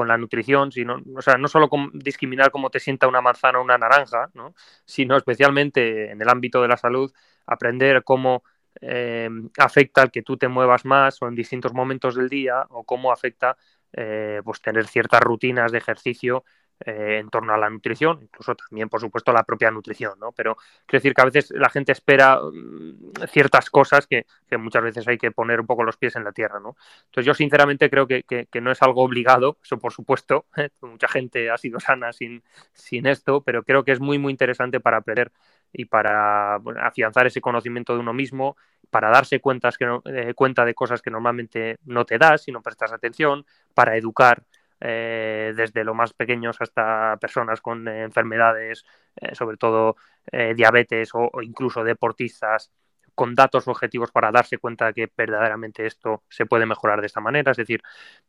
la 0.07 0.17
nutrición, 0.17 0.71
sino, 0.71 1.01
o 1.15 1.21
sea, 1.21 1.35
no 1.37 1.47
solo 1.47 1.67
con 1.67 1.89
discriminar 1.93 2.51
cómo 2.51 2.69
te 2.69 2.79
sienta 2.79 3.07
una 3.07 3.21
manzana 3.21 3.59
o 3.59 3.63
una 3.63 3.77
naranja, 3.77 4.29
¿no? 4.35 4.53
sino 4.85 5.17
especialmente 5.17 6.11
en 6.11 6.21
el 6.21 6.29
ámbito 6.29 6.61
de 6.61 6.67
la 6.67 6.77
salud, 6.77 7.11
aprender 7.47 8.03
cómo 8.03 8.43
eh, 8.81 9.29
afecta 9.57 10.03
el 10.03 10.11
que 10.11 10.21
tú 10.21 10.37
te 10.37 10.47
muevas 10.47 10.85
más 10.85 11.21
o 11.23 11.27
en 11.27 11.35
distintos 11.35 11.73
momentos 11.73 12.15
del 12.15 12.29
día 12.29 12.65
o 12.69 12.83
cómo 12.83 13.11
afecta 13.11 13.57
eh, 13.91 14.41
pues 14.45 14.61
tener 14.61 14.85
ciertas 14.87 15.21
rutinas 15.21 15.71
de 15.71 15.79
ejercicio 15.79 16.43
eh, 16.85 17.19
en 17.19 17.29
torno 17.29 17.53
a 17.53 17.57
la 17.57 17.69
nutrición, 17.69 18.19
incluso 18.21 18.55
también, 18.55 18.89
por 18.89 18.99
supuesto, 18.99 19.31
la 19.31 19.43
propia 19.43 19.71
nutrición, 19.71 20.19
¿no? 20.19 20.33
Pero 20.33 20.57
quiero 20.85 20.99
decir 20.99 21.13
que 21.13 21.21
a 21.21 21.25
veces 21.25 21.51
la 21.51 21.69
gente 21.69 21.93
espera 21.93 22.41
mm, 22.41 23.25
ciertas 23.29 23.69
cosas 23.69 24.05
que, 24.05 24.25
muchas 24.57 24.83
veces 24.83 25.07
hay 25.07 25.17
que 25.17 25.31
poner 25.31 25.61
un 25.61 25.65
poco 25.65 25.83
los 25.83 25.97
pies 25.97 26.15
en 26.15 26.25
la 26.25 26.33
tierra, 26.33 26.59
¿no? 26.59 26.75
Entonces 27.05 27.25
yo 27.25 27.33
sinceramente 27.33 27.89
creo 27.89 28.05
que, 28.05 28.47
no 28.61 28.71
es 28.71 28.81
algo 28.81 29.01
obligado, 29.03 29.57
eso 29.63 29.77
por 29.79 29.93
supuesto, 29.93 30.45
mucha 30.81 31.07
gente 31.07 31.49
ha 31.49 31.57
sido 31.57 31.79
sana 31.79 32.11
sin, 32.11 32.43
sin 32.73 33.07
esto, 33.07 33.41
pero 33.41 33.63
creo 33.63 33.83
que 33.83 33.93
es 33.93 33.99
muy, 33.99 34.17
muy 34.17 34.31
interesante 34.31 34.79
para 34.79 34.97
aprender 34.97 35.31
y 35.71 35.85
para 35.85 36.55
afianzar 36.81 37.27
ese 37.27 37.41
conocimiento 37.41 37.93
de 37.93 37.99
uno 37.99 38.13
mismo, 38.13 38.57
para 38.89 39.09
darse 39.09 39.39
cuentas 39.39 39.77
que 39.77 39.85
eh, 40.05 40.33
cuenta 40.35 40.65
de 40.65 40.73
cosas 40.75 41.01
que 41.01 41.09
normalmente 41.09 41.77
no 41.85 42.05
te 42.05 42.17
das 42.17 42.43
si 42.43 42.51
no 42.51 42.61
prestas 42.61 42.91
atención, 42.91 43.45
para 43.73 43.95
educar 43.97 44.43
eh, 44.85 45.53
desde 45.55 45.85
lo 45.85 45.93
más 45.93 46.11
pequeños 46.11 46.57
hasta 46.59 47.15
personas 47.15 47.61
con 47.61 47.87
enfermedades, 47.87 48.83
eh, 49.15 49.33
sobre 49.33 49.55
todo 49.55 49.95
eh, 50.29 50.53
diabetes 50.57 51.11
o, 51.13 51.31
incluso 51.41 51.85
deportistas, 51.85 52.69
con 53.15 53.33
datos 53.33 53.69
objetivos 53.69 54.11
para 54.11 54.29
darse 54.31 54.57
cuenta 54.57 54.91
que 54.91 55.09
verdaderamente 55.15 55.85
esto 55.85 56.23
se 56.27 56.45
puede 56.45 56.65
mejorar 56.65 56.99
de 56.99 57.07
esta 57.07 57.21
manera. 57.21 57.51
Es 57.51 57.57
decir, 57.57 57.81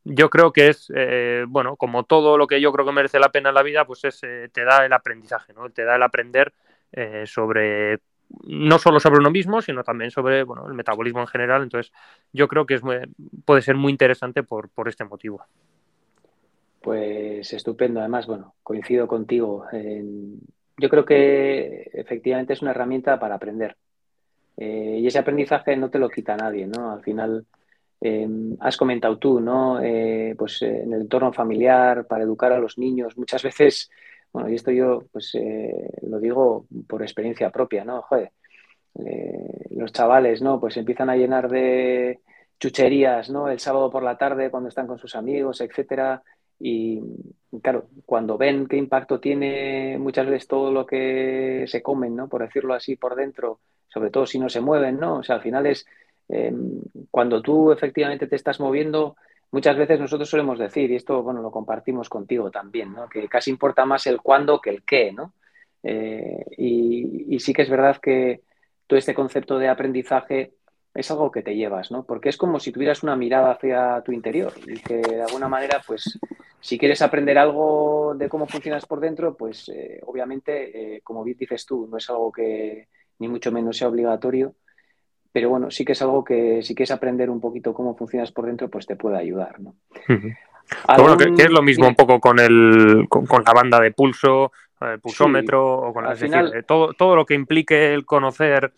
yo 0.05 0.29
creo 0.29 0.53
que 0.53 0.69
es, 0.69 0.93
bueno, 1.47 1.75
como 1.75 2.03
todo 2.03 2.37
lo 2.37 2.45
que 2.45 2.61
yo 2.61 2.71
creo 2.71 2.85
que 2.85 2.91
merece 2.91 3.19
la 3.19 3.31
pena 3.31 3.49
en 3.49 3.55
la 3.55 3.63
vida, 3.63 3.85
pues 3.85 4.05
es, 4.05 4.21
te 4.21 4.63
da 4.63 4.85
el 4.85 4.93
aprendizaje, 4.93 5.53
¿no? 5.53 5.71
Te 5.71 5.83
da 5.83 5.95
el 5.95 6.03
aprender 6.03 6.53
sobre 7.25 7.99
no 8.43 8.77
solo 8.77 8.99
sobre 8.99 9.19
uno 9.19 9.31
mismo, 9.31 9.59
sino 9.63 9.83
también 9.83 10.11
sobre 10.11 10.43
bueno, 10.43 10.67
el 10.67 10.75
metabolismo 10.75 11.21
en 11.21 11.27
general. 11.27 11.63
Entonces, 11.63 11.91
yo 12.31 12.47
creo 12.47 12.67
que 12.67 12.75
es 12.75 12.81
puede 13.43 13.63
ser 13.63 13.75
muy 13.75 13.91
interesante 13.91 14.43
por 14.43 14.87
este 14.87 15.03
motivo. 15.03 15.43
Pues 16.85 17.51
estupendo. 17.51 17.99
Además, 17.99 18.27
bueno, 18.27 18.53
coincido 18.61 19.07
contigo. 19.07 19.65
yo 20.77 20.89
creo 20.89 21.03
que 21.03 21.89
efectivamente 21.93 22.53
es 22.53 22.61
una 22.61 22.71
herramienta 22.71 23.19
para 23.19 23.35
aprender. 23.35 23.75
Eh, 24.55 24.99
y 25.01 25.07
ese 25.07 25.17
aprendizaje 25.17 25.75
no 25.77 25.89
te 25.89 25.97
lo 25.97 26.09
quita 26.09 26.37
nadie, 26.37 26.67
¿no? 26.67 26.91
Al 26.91 27.01
final, 27.01 27.47
em, 28.01 28.55
has 28.59 28.77
comentado 28.77 29.17
tú, 29.17 29.39
¿no? 29.39 29.81
Eh, 29.81 30.35
pues 30.37 30.61
eh, 30.61 30.83
en 30.83 30.93
el 30.93 31.01
entorno 31.01 31.33
familiar, 31.33 32.05
para 32.05 32.23
educar 32.23 32.51
a 32.51 32.59
los 32.59 32.77
niños, 32.77 33.17
muchas 33.17 33.41
veces, 33.49 33.89
bueno, 34.31 34.47
y 34.49 34.53
esto 34.53 34.69
yo 34.71 35.05
pues 35.11 35.35
lo 36.03 36.19
digo 36.19 36.67
por 36.87 37.01
experiencia 37.01 37.49
propia, 37.49 37.83
¿no? 37.83 38.03
Joder, 38.03 38.31
los 39.71 39.91
chavales, 39.91 40.41
¿no? 40.41 40.59
Pues 40.59 40.77
empiezan 40.77 41.09
a 41.09 41.15
llenar 41.15 41.49
de 41.49 42.19
chucherías, 42.59 43.29
¿no? 43.31 43.49
El 43.49 43.59
sábado 43.59 43.89
por 43.89 44.03
la 44.03 44.17
tarde 44.17 44.51
cuando 44.51 44.69
están 44.69 44.87
con 44.87 44.99
sus 44.99 45.15
amigos, 45.15 45.61
etcétera 45.61 46.21
y 46.59 47.01
claro, 47.61 47.87
cuando 48.05 48.37
ven 48.37 48.67
qué 48.67 48.77
impacto 48.77 49.19
tiene 49.19 49.97
muchas 49.99 50.27
veces 50.27 50.47
todo 50.47 50.71
lo 50.71 50.85
que 50.85 51.65
se 51.67 51.81
comen, 51.81 52.15
¿no? 52.15 52.27
Por 52.27 52.41
decirlo 52.41 52.73
así, 52.73 52.95
por 52.95 53.15
dentro, 53.15 53.59
sobre 53.87 54.09
todo 54.09 54.25
si 54.25 54.39
no 54.39 54.49
se 54.49 54.61
mueven, 54.61 54.99
¿no? 54.99 55.17
O 55.17 55.23
sea, 55.23 55.35
al 55.35 55.41
final 55.41 55.65
es 55.65 55.85
em, 56.27 56.81
cuando 57.11 57.41
tú 57.41 57.71
efectivamente 57.71 58.27
te 58.27 58.35
estás 58.35 58.59
moviendo, 58.59 59.15
muchas 59.51 59.77
veces 59.77 59.99
nosotros 59.99 60.29
solemos 60.29 60.59
decir, 60.59 60.91
y 60.91 60.95
esto, 60.95 61.21
bueno, 61.23 61.41
lo 61.41 61.51
compartimos 61.51 62.09
contigo 62.09 62.51
también, 62.51 62.93
¿no? 62.93 63.07
Que 63.07 63.27
casi 63.27 63.51
importa 63.51 63.85
más 63.85 64.07
el 64.07 64.21
cuándo 64.21 64.59
que 64.59 64.69
el 64.69 64.83
qué, 64.83 65.11
¿no? 65.11 65.33
Eh, 65.83 66.45
y, 66.57 67.35
y 67.35 67.39
sí 67.39 67.53
que 67.53 67.61
es 67.61 67.69
verdad 67.69 67.97
que 67.97 68.41
todo 68.87 68.97
este 68.97 69.13
concepto 69.13 69.57
de 69.59 69.67
aprendizaje 69.67 70.53
es 70.95 71.11
algo 71.11 71.29
que 71.29 71.43
te 71.43 71.55
llevas, 71.55 71.91
¿no? 71.91 72.03
Porque 72.03 72.29
es 72.29 72.37
como 72.37 72.59
si 72.59 72.71
tuvieras 72.71 73.03
una 73.03 73.17
mirada 73.17 73.51
hacia 73.51 74.01
tu 74.01 74.13
interior 74.13 74.53
y 74.65 74.79
que 74.79 74.95
de 74.95 75.21
alguna 75.21 75.49
manera, 75.49 75.81
pues, 75.85 76.17
si 76.61 76.77
quieres 76.77 77.01
aprender 77.01 77.37
algo 77.37 78.15
de 78.15 78.29
cómo 78.29 78.47
funcionas 78.47 78.85
por 78.85 79.01
dentro, 79.01 79.35
pues 79.35 79.69
eh, 79.69 79.99
obviamente, 80.05 80.95
eh, 80.95 81.01
como 81.03 81.25
bien 81.25 81.37
dices 81.37 81.65
tú, 81.65 81.87
no 81.91 81.97
es 81.97 82.09
algo 82.09 82.31
que 82.31 82.87
ni 83.19 83.27
mucho 83.27 83.51
menos 83.51 83.77
sea 83.77 83.89
obligatorio, 83.89 84.55
pero 85.33 85.49
bueno, 85.49 85.69
sí 85.69 85.83
que 85.83 85.91
es 85.91 86.01
algo 86.01 86.23
que 86.23 86.61
si 86.63 86.73
quieres 86.73 86.91
aprender 86.91 87.29
un 87.29 87.41
poquito 87.41 87.73
cómo 87.73 87.97
funcionas 87.97 88.31
por 88.31 88.45
dentro, 88.45 88.69
pues 88.69 88.85
te 88.85 88.95
puede 88.95 89.17
ayudar, 89.17 89.59
¿no? 89.59 89.75
Bueno, 90.97 91.17
que, 91.17 91.43
es 91.43 91.51
lo 91.51 91.61
mismo 91.61 91.87
un 91.87 91.95
poco 91.95 92.21
con, 92.21 92.39
el, 92.39 93.05
con, 93.09 93.43
la 93.45 93.53
banda 93.53 93.81
de 93.81 93.91
pulso, 93.91 94.53
el 94.79 94.99
pulsómetro, 94.99 95.77
o 95.77 95.93
con 95.93 96.15
final... 96.15 96.63
todo, 96.65 96.93
todo 96.93 97.17
lo 97.17 97.25
que 97.25 97.35
implique 97.35 97.93
el 97.93 98.05
conocer 98.05 98.71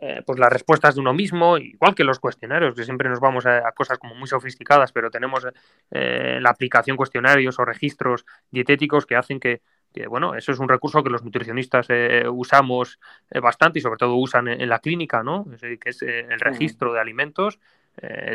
eh, 0.00 0.22
pues 0.26 0.40
las 0.40 0.52
respuestas 0.52 0.96
de 0.96 1.00
uno 1.00 1.14
mismo, 1.14 1.56
igual 1.56 1.94
que 1.94 2.02
los 2.02 2.18
cuestionarios, 2.18 2.74
que 2.74 2.84
siempre 2.84 3.08
nos 3.08 3.20
vamos 3.20 3.46
a, 3.46 3.70
cosas 3.72 3.98
como 3.98 4.14
muy 4.16 4.26
sofisticadas, 4.26 4.90
pero 4.90 5.08
tenemos 5.10 5.46
eh, 5.90 6.38
la 6.40 6.50
aplicación 6.50 6.96
cuestionarios 6.96 7.58
o 7.60 7.64
registros 7.64 8.26
dietéticos 8.50 9.06
que 9.06 9.14
hacen 9.14 9.38
que, 9.38 9.60
bueno, 10.08 10.34
eso 10.34 10.50
es 10.50 10.58
un 10.58 10.68
recurso 10.68 11.04
que 11.04 11.10
los 11.10 11.22
nutricionistas 11.22 11.86
eh, 11.90 12.24
usamos 12.28 12.98
bastante 13.40 13.78
y 13.78 13.82
sobre 13.82 13.98
todo 13.98 14.16
usan 14.16 14.48
en, 14.48 14.68
la 14.68 14.80
clínica, 14.80 15.22
¿no? 15.22 15.46
que 15.60 15.90
es 15.90 16.02
el 16.02 16.40
registro 16.40 16.92
de 16.92 17.00
alimentos. 17.00 17.60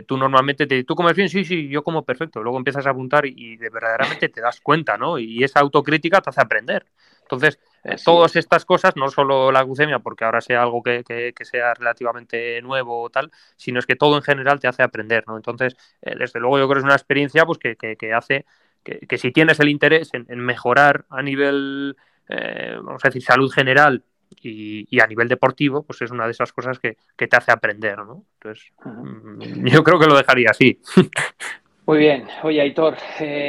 Tú 0.07 0.17
normalmente 0.17 0.65
te, 0.67 0.83
tú 0.83 0.95
comes 0.95 1.15
bien, 1.15 1.29
sí, 1.29 1.43
sí, 1.43 1.67
yo 1.67 1.83
como 1.83 2.03
perfecto. 2.03 2.41
Luego 2.41 2.57
empiezas 2.57 2.85
a 2.87 2.91
apuntar 2.91 3.25
y, 3.25 3.57
de 3.57 3.69
verdaderamente 3.69 4.29
te 4.29 4.41
das 4.41 4.61
cuenta, 4.61 4.97
¿no? 4.97 5.19
Y 5.19 5.43
esa 5.43 5.59
autocrítica 5.59 6.21
te 6.21 6.29
hace 6.29 6.41
aprender. 6.41 6.85
Entonces, 7.29 7.59
eh, 7.83 7.95
todas 8.03 8.35
estas 8.35 8.65
cosas, 8.65 8.95
no 8.95 9.09
solo 9.09 9.51
la 9.51 9.63
glucemia, 9.63 9.99
porque 9.99 10.25
ahora 10.25 10.41
sea 10.41 10.63
algo 10.63 10.81
que, 10.81 11.03
sea 11.43 11.75
relativamente 11.75 12.59
nuevo 12.61 13.03
o 13.03 13.09
tal, 13.09 13.31
sino 13.55 13.79
es 13.79 13.85
que 13.85 13.95
todo 13.95 14.15
en 14.17 14.23
general 14.23 14.59
te 14.59 14.67
hace 14.67 14.81
aprender, 14.81 15.23
¿no? 15.27 15.37
Entonces, 15.37 15.75
eh, 16.01 16.15
desde 16.17 16.39
luego 16.39 16.57
yo 16.57 16.67
creo 16.67 16.75
que 16.75 16.79
es 16.79 16.85
una 16.85 16.95
experiencia 16.95 17.45
pues, 17.45 17.59
que, 17.59 18.13
hace 18.13 18.45
que, 18.83 19.17
si 19.17 19.31
tienes 19.31 19.59
el 19.59 19.69
interés 19.69 20.09
en, 20.13 20.39
mejorar 20.39 21.05
a 21.09 21.21
nivel, 21.21 21.95
eh, 22.27 22.75
vamos 22.81 23.05
a 23.05 23.09
decir, 23.09 23.21
salud 23.21 23.51
general 23.51 24.03
y, 24.41 24.99
a 24.99 25.07
nivel 25.07 25.27
deportivo, 25.27 25.83
pues 25.83 26.01
es 26.01 26.11
una 26.11 26.25
de 26.25 26.31
esas 26.31 26.51
cosas 26.53 26.79
que, 26.79 26.97
te 27.15 27.35
hace 27.35 27.51
aprender, 27.51 27.97
¿no? 27.97 28.23
Entonces, 28.35 28.71
mm, 28.83 29.67
yo 29.67 29.83
creo 29.83 29.99
que 29.99 30.07
lo 30.07 30.17
dejaría 30.17 30.49
así. 30.51 30.79
Muy 31.85 31.97
bien. 31.97 32.27
Oye, 32.43 32.61
Aitor, 32.61 32.97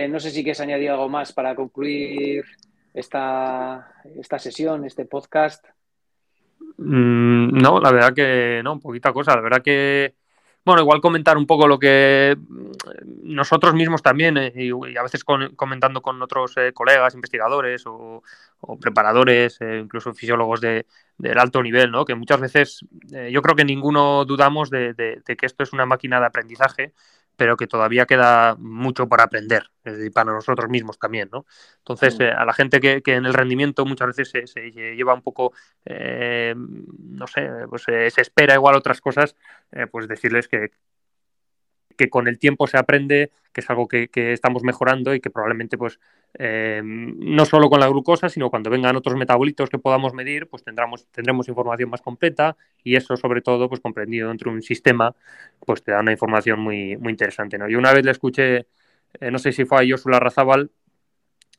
no 0.08 0.18
sé 0.18 0.30
si 0.30 0.42
quieres 0.42 0.60
añadir 0.60 0.90
algo 0.90 1.10
más 1.10 1.32
para 1.32 1.54
concluir 1.54 2.44
esta, 2.94 3.92
esta 4.18 4.38
sesión, 4.38 4.84
este 4.84 5.04
podcast? 5.04 5.64
Mm, 6.78 7.58
no, 7.58 7.80
la 7.80 7.92
verdad 7.92 8.14
que 8.14 8.60
no, 8.64 8.80
poquita 8.80 9.12
cosa. 9.12 9.34
La 9.34 9.42
verdad 9.42 9.62
que, 9.62 10.14
bueno, 10.64 10.82
igual 10.82 11.00
comentar 11.00 11.36
un 11.36 11.46
poco 11.46 11.66
lo 11.66 11.78
que 11.78 12.36
nosotros 13.04 13.74
mismos 13.74 14.02
también, 14.02 14.36
eh, 14.36 14.52
y, 14.54 14.96
a 14.96 15.02
veces 15.02 15.24
comentando 15.24 16.02
con 16.02 16.20
otros 16.22 16.56
eh, 16.56 16.72
colegas, 16.72 17.14
investigadores 17.14 17.84
o, 17.86 18.22
preparadores, 18.80 19.60
eh, 19.60 19.80
incluso 19.82 20.12
fisiólogos 20.14 20.60
de, 20.60 20.86
del 21.18 21.38
alto 21.38 21.62
nivel, 21.62 21.90
¿no? 21.90 22.04
que 22.04 22.14
muchas 22.14 22.40
veces 22.40 22.84
yo 23.30 23.42
creo 23.42 23.56
que 23.56 23.64
ninguno 23.64 24.24
dudamos 24.24 24.70
de, 24.70 24.94
que 25.26 25.46
esto 25.46 25.62
es 25.62 25.72
una 25.72 25.86
máquina 25.86 26.20
de 26.20 26.26
aprendizaje 26.26 26.92
pero 27.36 27.56
que 27.56 27.66
todavía 27.66 28.04
queda 28.04 28.54
mucho 28.58 29.08
por 29.08 29.22
aprender, 29.22 29.70
y 29.86 30.10
para 30.10 30.30
nosotros 30.30 30.68
mismos 30.68 30.98
también, 30.98 31.30
¿no? 31.32 31.46
Entonces, 31.78 32.18
mm. 32.18 32.38
a 32.38 32.44
la 32.44 32.52
gente 32.52 32.80
que, 32.80 33.00
en 33.06 33.24
el 33.24 33.32
rendimiento 33.32 33.86
muchas 33.86 34.08
veces 34.14 34.50
se, 34.50 34.70
lleva 34.70 35.14
un 35.14 35.22
poco, 35.22 35.54
no 35.86 37.26
sé, 37.26 37.48
pues 37.70 37.84
se 37.84 38.20
espera 38.20 38.56
igual 38.56 38.76
otras 38.76 39.00
cosas, 39.00 39.36
pues 39.90 40.06
decirles 40.06 40.48
que, 40.48 40.72
que 42.00 42.08
con 42.08 42.28
el 42.28 42.38
tiempo 42.38 42.66
se 42.66 42.78
aprende, 42.78 43.30
que 43.52 43.60
es 43.60 43.68
algo 43.68 43.86
que, 43.86 44.08
estamos 44.32 44.62
mejorando 44.62 45.14
y 45.14 45.20
que 45.20 45.28
probablemente, 45.28 45.76
pues, 45.76 46.00
eh, 46.38 46.80
no 46.82 47.44
solo 47.44 47.68
con 47.68 47.78
la 47.78 47.88
glucosa, 47.88 48.30
sino 48.30 48.48
cuando 48.48 48.70
vengan 48.70 48.96
otros 48.96 49.16
metabolitos 49.16 49.68
que 49.68 49.76
podamos 49.76 50.14
medir, 50.14 50.46
pues 50.46 50.64
tendremos, 50.64 51.06
tendremos 51.12 51.46
información 51.48 51.90
más 51.90 52.00
completa 52.00 52.56
y 52.82 52.96
eso, 52.96 53.18
sobre 53.18 53.42
todo, 53.42 53.68
pues 53.68 53.82
comprendido 53.82 54.28
dentro 54.28 54.50
de 54.50 54.56
un 54.56 54.62
sistema, 54.62 55.14
pues 55.66 55.84
te 55.84 55.92
da 55.92 56.00
una 56.00 56.12
información 56.12 56.58
muy, 56.60 56.96
muy 56.96 57.10
interesante, 57.10 57.58
¿no? 57.58 57.68
Yo 57.68 57.78
una 57.78 57.92
vez 57.92 58.02
le 58.02 58.12
escuché, 58.12 58.66
eh, 59.20 59.30
no 59.30 59.38
sé 59.38 59.52
si 59.52 59.66
fue 59.66 59.84
a 59.84 59.86
Joshua 59.86 60.18
Razabal, 60.20 60.70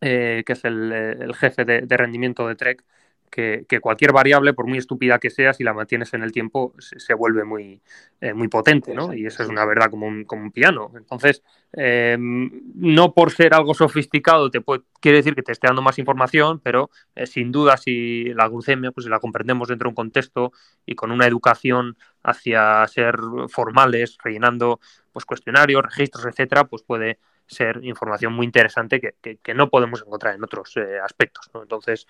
eh, 0.01 0.41
que 0.43 0.53
es 0.53 0.65
el, 0.65 1.35
jefe 1.35 1.65
de, 1.65 1.81
de 1.81 1.97
rendimiento 1.97 2.47
de 2.47 2.55
Trek, 2.55 2.83
que, 3.31 3.79
cualquier 3.79 4.11
variable, 4.11 4.53
por 4.53 4.67
muy 4.67 4.77
estúpida 4.77 5.17
que 5.17 5.29
sea, 5.29 5.53
si 5.53 5.63
la 5.63 5.73
mantienes 5.73 6.13
en 6.13 6.21
el 6.21 6.33
tiempo, 6.33 6.73
se, 6.77 7.13
vuelve 7.13 7.45
muy, 7.45 7.81
eh, 8.19 8.33
muy 8.33 8.49
potente, 8.49 8.93
¿no? 8.93 9.13
Y 9.13 9.25
eso 9.25 9.41
es 9.41 9.49
una 9.49 9.65
verdad 9.65 9.89
como 9.89 10.05
un, 10.05 10.25
como 10.25 10.43
un 10.43 10.51
piano. 10.51 10.91
Entonces, 10.95 11.41
em, 11.71 12.51
no 12.75 13.13
por 13.13 13.31
ser 13.31 13.53
algo 13.53 13.73
sofisticado 13.73 14.51
te 14.51 14.59
puede, 14.59 14.83
quiere 14.99 15.19
decir 15.19 15.33
que 15.33 15.43
te 15.43 15.53
esté 15.53 15.67
dando 15.67 15.81
más 15.81 15.97
información, 15.97 16.59
pero 16.59 16.89
eh, 17.15 17.25
sin 17.25 17.51
duda 17.53 17.77
si 17.77 18.25
la 18.33 18.49
glucemia, 18.49 18.91
pues 18.91 19.05
si 19.05 19.09
la 19.09 19.19
comprendemos 19.19 19.69
dentro 19.69 19.87
de 19.87 19.91
un 19.91 19.95
contexto 19.95 20.51
y 20.85 20.95
con 20.95 21.11
una 21.11 21.25
educación 21.25 21.97
hacia 22.23 22.85
ser 22.87 23.15
formales, 23.47 24.17
rellenando 24.21 24.81
pues 25.13 25.25
cuestionarios, 25.25 25.83
registros, 25.83 26.25
etcétera, 26.25 26.65
pues 26.65 26.83
puede 26.83 27.17
ser 27.51 27.83
información 27.83 28.33
muy 28.33 28.45
interesante 28.45 28.99
que, 28.99 29.53
no 29.53 29.69
podemos 29.69 30.01
encontrar 30.01 30.35
en 30.35 30.43
otros 30.43 30.75
eh, 30.77 30.99
aspectos. 31.03 31.49
Entonces, 31.53 32.07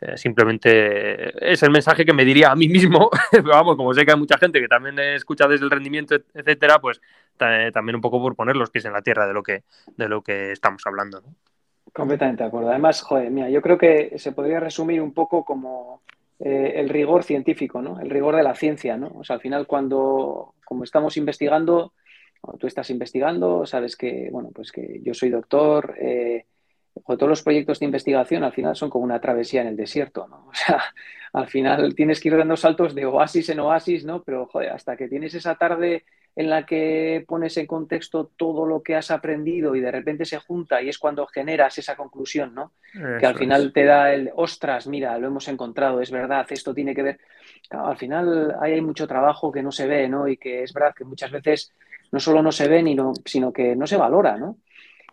eh, 0.00 0.16
simplemente 0.16 1.52
es 1.52 1.62
el 1.62 1.70
mensaje 1.70 2.04
que 2.04 2.12
me 2.12 2.24
diría 2.24 2.50
a 2.50 2.56
mí 2.56 2.68
mismo, 2.68 3.08
vamos, 3.44 3.76
como 3.76 3.94
sé 3.94 4.04
que 4.04 4.12
hay 4.12 4.18
mucha 4.18 4.38
gente 4.38 4.60
que 4.60 4.68
también 4.68 4.98
escucha 4.98 5.46
desde 5.46 5.64
el 5.64 5.70
rendimiento, 5.70 6.16
etcétera, 6.34 6.80
pues 6.80 7.00
también 7.36 7.96
un 7.96 8.02
poco 8.02 8.20
por 8.20 8.34
poner 8.34 8.56
los 8.56 8.70
pies 8.70 8.84
en 8.84 8.92
la 8.92 9.00
tierra 9.00 9.26
de 9.26 9.32
lo 9.32 9.42
que, 9.42 9.62
de 9.96 10.08
lo 10.08 10.22
que 10.22 10.52
estamos 10.52 10.82
hablando. 10.84 11.22
Completamente 11.92 12.42
de 12.42 12.48
acuerdo. 12.48 12.70
Además, 12.70 13.00
joder, 13.02 13.30
mira, 13.30 13.48
yo 13.48 13.62
creo 13.62 13.78
que 13.78 14.18
se 14.18 14.32
podría 14.32 14.60
resumir 14.60 15.00
un 15.00 15.12
poco 15.12 15.44
como 15.44 16.02
eh, 16.38 16.72
el 16.76 16.88
rigor 16.88 17.24
científico, 17.24 17.82
¿no? 17.82 18.00
El 18.00 18.10
rigor 18.10 18.36
de 18.36 18.42
la 18.42 18.54
ciencia, 18.54 18.96
¿no? 18.96 19.12
O 19.14 19.24
sea, 19.24 19.36
al 19.36 19.42
final 19.42 19.66
cuando, 19.66 20.54
como 20.64 20.84
estamos 20.84 21.16
investigando, 21.16 21.92
tú 22.58 22.66
estás 22.66 22.90
investigando, 22.90 23.66
sabes 23.66 23.96
que, 23.96 24.28
bueno, 24.30 24.50
pues 24.54 24.72
que 24.72 25.00
yo 25.02 25.14
soy 25.14 25.30
doctor, 25.30 25.94
eh, 26.00 26.46
todos 27.06 27.28
los 27.28 27.42
proyectos 27.42 27.78
de 27.78 27.86
investigación 27.86 28.44
al 28.44 28.52
final 28.52 28.76
son 28.76 28.90
como 28.90 29.04
una 29.04 29.20
travesía 29.20 29.62
en 29.62 29.68
el 29.68 29.76
desierto, 29.76 30.26
¿no? 30.28 30.48
O 30.50 30.54
sea, 30.54 30.82
al 31.32 31.46
final 31.46 31.94
tienes 31.94 32.20
que 32.20 32.28
ir 32.28 32.36
dando 32.36 32.56
saltos 32.56 32.94
de 32.94 33.06
oasis 33.06 33.50
en 33.50 33.60
oasis, 33.60 34.04
¿no? 34.04 34.22
Pero, 34.22 34.46
joder, 34.46 34.70
hasta 34.70 34.96
que 34.96 35.08
tienes 35.08 35.34
esa 35.34 35.54
tarde 35.54 36.04
en 36.36 36.50
la 36.50 36.64
que 36.64 37.24
pones 37.26 37.56
en 37.56 37.66
contexto 37.66 38.30
todo 38.36 38.66
lo 38.66 38.82
que 38.82 38.96
has 38.96 39.10
aprendido 39.10 39.74
y 39.74 39.80
de 39.80 39.90
repente 39.90 40.24
se 40.24 40.38
junta 40.38 40.80
y 40.80 40.88
es 40.88 40.98
cuando 40.98 41.26
generas 41.26 41.76
esa 41.78 41.96
conclusión, 41.96 42.54
¿no? 42.54 42.72
que 43.18 43.26
al 43.26 43.36
final 43.36 43.72
te 43.72 43.84
da 43.84 44.12
el, 44.12 44.30
ostras, 44.34 44.86
mira, 44.86 45.18
lo 45.18 45.26
hemos 45.26 45.48
encontrado, 45.48 46.00
es 46.00 46.10
verdad, 46.10 46.46
esto 46.50 46.72
tiene 46.72 46.94
que 46.94 47.02
ver. 47.02 47.20
al 47.70 47.96
final 47.96 48.56
hay 48.60 48.80
mucho 48.80 49.06
trabajo 49.06 49.50
que 49.50 49.62
no 49.62 49.72
se 49.72 49.86
ve, 49.86 50.08
¿no? 50.08 50.28
Y 50.28 50.36
que 50.36 50.62
es 50.62 50.72
verdad 50.72 50.94
que 50.94 51.04
muchas 51.04 51.30
veces 51.30 51.72
no 52.12 52.20
solo 52.20 52.42
no 52.42 52.52
se 52.52 52.68
ve, 52.68 52.84
sino 53.24 53.52
que 53.52 53.76
no 53.76 53.86
se 53.86 53.96
valora, 53.96 54.36
¿no? 54.36 54.56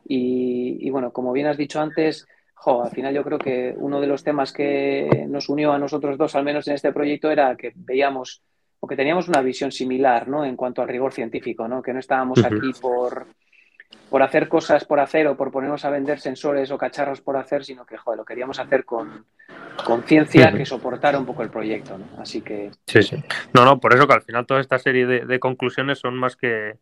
Y, 0.10 0.90
bueno, 0.90 1.12
como 1.12 1.34
bien 1.34 1.48
has 1.48 1.58
dicho 1.58 1.82
antes, 1.82 2.28
jo, 2.54 2.84
al 2.84 2.92
final 2.92 3.14
yo 3.14 3.24
creo 3.24 3.38
que 3.38 3.74
uno 3.78 4.00
de 4.00 4.08
los 4.08 4.24
temas 4.24 4.54
que 4.54 5.26
nos 5.28 5.50
unió 5.50 5.74
a 5.74 5.80
nosotros 5.80 6.18
dos, 6.18 6.36
al 6.36 6.46
menos 6.46 6.68
en 6.68 6.76
este 6.76 6.94
proyecto, 6.94 7.30
era 7.30 7.56
que 7.56 7.74
veíamos 7.76 8.42
o 8.80 8.88
que 8.88 8.96
teníamos 8.96 9.28
una 9.28 9.42
visión 9.42 9.72
similar, 9.72 10.28
¿no? 10.28 10.46
En 10.46 10.56
cuanto 10.56 10.82
al 10.82 10.88
rigor 10.88 11.12
científico, 11.12 11.68
¿no? 11.68 11.82
Que 11.82 11.94
no 11.94 12.00
estábamos 12.00 12.44
aquí 12.44 12.72
por, 12.80 13.28
por 14.10 14.22
hacer 14.22 14.48
cosas 14.48 14.86
por 14.86 15.00
hacer 15.00 15.28
o 15.28 15.36
por 15.36 15.52
ponernos 15.52 15.84
a 15.84 15.90
vender 15.90 16.20
sensores 16.20 16.72
o 16.72 16.78
cacharros 16.78 17.20
por 17.20 17.36
hacer, 17.36 17.66
sino 17.66 17.86
que, 17.86 17.98
joder, 17.98 18.20
lo 18.20 18.26
queríamos 18.26 18.60
hacer 18.60 18.86
con, 18.86 19.26
con 19.84 20.04
ciencia 20.04 20.54
que 20.54 20.66
soportara 20.66 21.20
un 21.20 21.26
poco 21.26 21.42
el 21.44 21.50
proyecto, 21.50 21.98
¿no? 21.98 22.06
Así 22.22 22.42
que... 22.42 22.72
Sí, 22.86 23.02
sí. 23.02 23.18
No, 23.54 23.66
no, 23.66 23.80
por 23.80 23.94
eso 23.94 24.08
que 24.08 24.14
al 24.14 24.22
final 24.22 24.46
toda 24.46 24.62
esta 24.62 24.78
serie 24.78 25.06
de 25.06 25.40
conclusiones 25.40 26.00
son 26.00 26.16
más 26.16 26.38
que, 26.38 26.76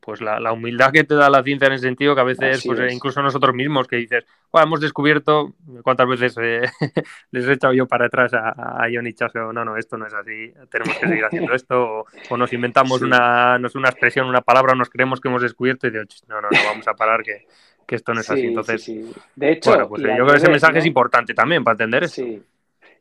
pues 0.00 0.20
la, 0.20 0.52
humildad 0.52 0.92
que 0.92 1.04
te 1.04 1.14
da 1.14 1.28
la 1.28 1.42
ciencia 1.42 1.66
en 1.66 1.72
ese 1.72 1.86
sentido, 1.86 2.14
que 2.14 2.20
a 2.20 2.24
veces, 2.24 2.62
pues 2.64 2.92
incluso 2.92 3.22
nosotros 3.22 3.54
mismos, 3.54 3.88
que 3.88 3.96
dices, 3.96 4.24
hemos 4.54 4.80
descubierto, 4.80 5.54
¿cuántas 5.82 6.08
veces 6.08 6.36
eh, 6.40 6.62
les 7.32 7.46
he 7.46 7.52
echado 7.54 7.74
yo 7.74 7.86
para 7.86 8.06
atrás 8.06 8.32
a, 8.34 8.82
a 8.82 8.88
Ion 8.88 9.06
y 9.06 9.14
No, 9.34 9.64
no, 9.64 9.76
esto 9.76 9.96
no 9.96 10.06
es 10.06 10.14
así, 10.14 10.52
tenemos 10.70 10.96
que 10.98 11.08
seguir 11.08 11.24
haciendo 11.26 11.54
esto, 11.54 12.04
o, 12.30 12.36
nos 12.36 12.52
inventamos 12.52 13.02
una, 13.02 13.58
no 13.58 13.68
una 13.74 13.88
expresión, 13.88 14.28
una 14.28 14.42
palabra, 14.42 14.74
nos 14.74 14.90
creemos 14.90 15.20
que 15.20 15.28
hemos 15.28 15.42
descubierto 15.42 15.86
y 15.86 15.90
digo, 15.90 16.04
no, 16.28 16.40
no, 16.40 16.48
no, 16.50 16.58
vamos 16.64 16.86
a 16.86 16.94
parar 16.94 17.22
que, 17.22 17.46
esto 17.88 18.14
no 18.14 18.20
es 18.20 18.30
así. 18.30 18.46
Entonces, 18.46 18.90
de 19.36 19.52
hecho, 19.52 19.70
bueno, 19.70 19.88
pues 19.88 20.02
yo 20.02 20.08
creo 20.08 20.26
que 20.26 20.36
ese 20.36 20.50
mensaje 20.50 20.78
es 20.78 20.86
importante 20.86 21.34
también 21.34 21.62
para 21.62 21.74
entender 21.74 22.04
eso. 22.04 22.22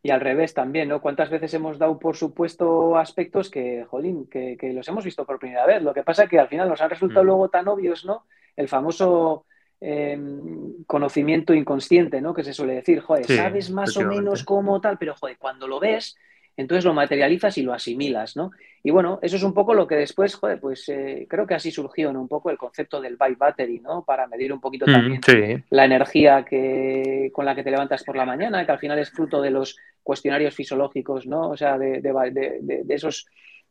Y 0.05 0.11
al 0.11 0.21
revés 0.21 0.53
también, 0.53 0.89
¿no? 0.89 1.01
¿Cuántas 1.01 1.31
veces 1.31 1.51
hemos 1.55 1.79
dado 1.79 1.97
por 1.97 2.15
supuesto 2.15 2.95
aspectos 2.95 3.49
que, 3.49 3.85
jolín, 3.89 4.27
que, 4.27 4.55
los 4.71 4.87
hemos 4.87 5.03
visto 5.03 5.25
por 5.25 5.39
primera 5.39 5.65
vez? 5.65 5.81
Lo 5.81 5.95
que 5.95 6.03
pasa 6.03 6.25
es 6.25 6.29
que 6.29 6.37
al 6.37 6.47
final 6.47 6.69
nos 6.69 6.79
han 6.79 6.91
resultado 6.91 7.23
mm. 7.23 7.25
luego 7.25 7.49
tan 7.49 7.67
obvios, 7.67 8.05
¿no? 8.05 8.27
El 8.55 8.67
famoso 8.67 9.47
em, 9.81 10.83
conocimiento 10.85 11.55
inconsciente, 11.55 12.21
¿no? 12.21 12.35
Que 12.35 12.43
se 12.43 12.53
suele 12.53 12.75
decir, 12.75 12.99
joder, 12.99 13.25
sabes 13.25 13.71
más 13.71 13.97
o 13.97 14.05
menos 14.05 14.43
cómo 14.43 14.79
tal, 14.79 14.99
pero 14.99 15.15
joder, 15.15 15.39
cuando 15.39 15.67
lo 15.67 15.79
ves, 15.79 16.15
entonces 16.57 16.85
lo 16.85 16.93
materializas 16.93 17.57
y 17.57 17.63
lo 17.63 17.73
asimilas, 17.73 18.35
¿no? 18.35 18.51
Y 18.83 18.91
bueno, 18.91 19.19
eso 19.21 19.35
es 19.35 19.43
un 19.43 19.53
poco 19.53 19.73
lo 19.73 19.87
que 19.87 19.95
después, 19.95 20.35
joder, 20.35 20.59
pues 20.59 20.87
eh, 20.89 21.25
creo 21.27 21.47
que 21.47 21.55
así 21.55 21.71
surgió 21.71 22.11
un 22.11 22.27
poco 22.27 22.49
el 22.49 22.57
concepto 22.57 23.01
del 23.01 23.17
bike 23.17 23.37
battery, 23.37 23.79
¿no? 23.79 24.03
Para 24.03 24.27
medir 24.27 24.53
un 24.53 24.61
poquito 24.61 24.85
mm, 24.87 24.91
también 24.91 25.63
la 25.69 25.85
energía 25.85 26.45
que, 26.45 27.31
con 27.33 27.45
la 27.45 27.55
que 27.55 27.63
te 27.63 27.71
levantas 27.71 28.03
por 28.03 28.15
la 28.15 28.25
mañana, 28.25 28.65
que 28.65 28.71
al 28.71 28.79
final 28.79 28.99
es 28.99 29.09
fruto 29.09 29.41
de 29.41 29.49
los 29.49 29.77
cuestionarios 30.03 30.53
fisiológicos, 30.53 31.25
¿no? 31.25 31.49
O 31.49 31.57
sea, 31.57 31.77
de, 31.79 31.99
de, 31.99 32.85
esos 32.89 33.25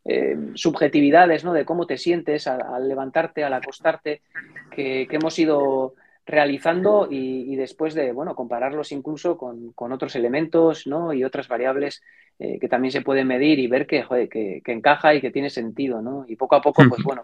eh, 0.05 0.37
subjetividades, 0.55 1.45
¿no? 1.45 1.53
De 1.53 1.65
cómo 1.65 1.87
te 1.87 1.97
sientes 1.97 2.47
al, 2.47 2.89
levantarte, 2.89 3.45
al 3.45 3.55
acostarte, 3.55 4.21
que, 4.71 5.07
hemos 5.11 5.39
ido 5.39 5.95
realizando 6.27 7.09
y, 7.11 7.55
después 7.57 7.95
de, 7.95 8.13
bueno, 8.13 8.35
compararlos 8.35 8.93
incluso 8.93 9.37
con, 9.37 9.73
con 9.73 9.93
otros 9.93 10.17
elementos, 10.17 10.87
¿no? 10.87 11.13
Y 11.13 11.25
otras 11.25 11.49
variables 11.49 12.03
eh, 12.39 12.59
que 12.59 12.69
también 12.69 12.93
se 12.93 13.03
puede 13.03 13.25
medir 13.25 13.59
y 13.59 13.67
ver 13.67 13.87
que, 13.87 14.03
joder, 14.03 14.29
que, 14.29 14.63
encaja 14.67 15.15
y 15.15 15.21
que 15.21 15.31
tiene 15.31 15.51
sentido, 15.51 16.03
¿no? 16.03 16.25
Y 16.27 16.37
poco 16.37 16.57
a 16.57 16.63
poco, 16.63 16.83
pues 16.89 17.03
bueno, 17.03 17.23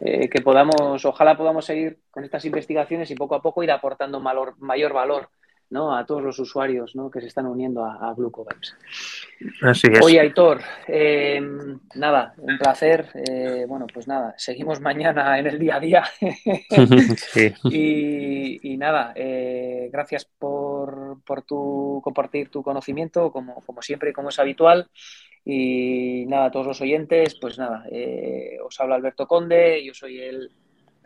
eh, 0.00 0.28
que 0.28 0.40
podamos, 0.40 1.04
ojalá 1.04 1.36
podamos 1.36 1.64
seguir 1.64 1.98
con 2.10 2.24
estas 2.24 2.44
investigaciones 2.44 3.10
y 3.10 3.14
poco 3.14 3.34
a 3.34 3.42
poco 3.42 3.62
ir 3.62 3.70
aportando 3.70 4.20
mayor 4.20 4.92
valor 4.92 5.28
¿no? 5.70 5.96
a 5.96 6.06
todos 6.06 6.22
los 6.22 6.38
usuarios 6.38 6.94
¿no? 6.94 7.10
que 7.10 7.20
se 7.20 7.26
están 7.26 7.46
uniendo 7.46 7.84
a, 7.84 8.10
a 8.10 8.16
Así 9.62 9.88
es. 9.92 10.00
Oye, 10.04 10.20
Aitor, 10.20 10.60
eh, 10.86 11.40
nada, 11.94 12.34
un 12.38 12.58
placer. 12.58 13.08
bueno, 13.68 13.86
pues 13.92 14.08
nada, 14.08 14.34
seguimos 14.36 14.80
mañana 14.80 15.38
en 15.38 15.46
el 15.46 15.58
día 15.58 15.76
a 15.76 15.80
día. 15.80 16.04
y, 17.70 18.72
y, 18.72 18.76
nada, 18.76 19.14
gracias 19.92 20.24
por, 20.24 21.22
por 21.24 21.42
tu, 21.42 22.00
compartir 22.02 22.50
tu 22.50 22.62
conocimiento, 22.62 23.30
como, 23.30 23.62
como 23.64 23.82
siempre, 23.82 24.12
como 24.12 24.30
es 24.30 24.38
habitual. 24.38 24.90
Y 25.50 26.26
nada, 26.26 26.46
a 26.46 26.50
todos 26.50 26.66
los 26.66 26.80
oyentes, 26.82 27.36
pues 27.40 27.58
nada, 27.58 27.84
eh, 27.90 28.58
os 28.62 28.78
habla 28.80 28.96
Alberto 28.96 29.26
Conde, 29.26 29.82
yo 29.82 29.94
soy 29.94 30.20
el 30.20 30.50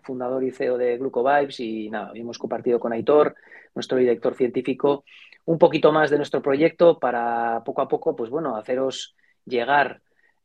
fundador 0.03 0.45
y 0.45 0.51
CEO 0.51 0.77
de 0.79 0.99
Glucovibes 0.99 1.61
y 1.61 1.91
nada, 1.91 2.13
hemos 2.15 2.39
compartido 2.39 2.79
con 2.79 2.93
Aitor, 2.93 3.35
nuestro 3.75 3.99
director 3.99 4.35
científico, 4.35 5.05
un 5.45 5.59
poquito 5.59 5.93
más 5.93 6.11
de 6.11 6.17
nuestro 6.17 6.43
proyecto 6.43 6.99
para 6.99 7.63
poco 7.65 7.83
a 7.83 7.89
poco, 7.89 8.15
pues 8.15 8.31
bueno, 8.31 8.57
haceros 8.57 9.17
llegar 9.45 10.01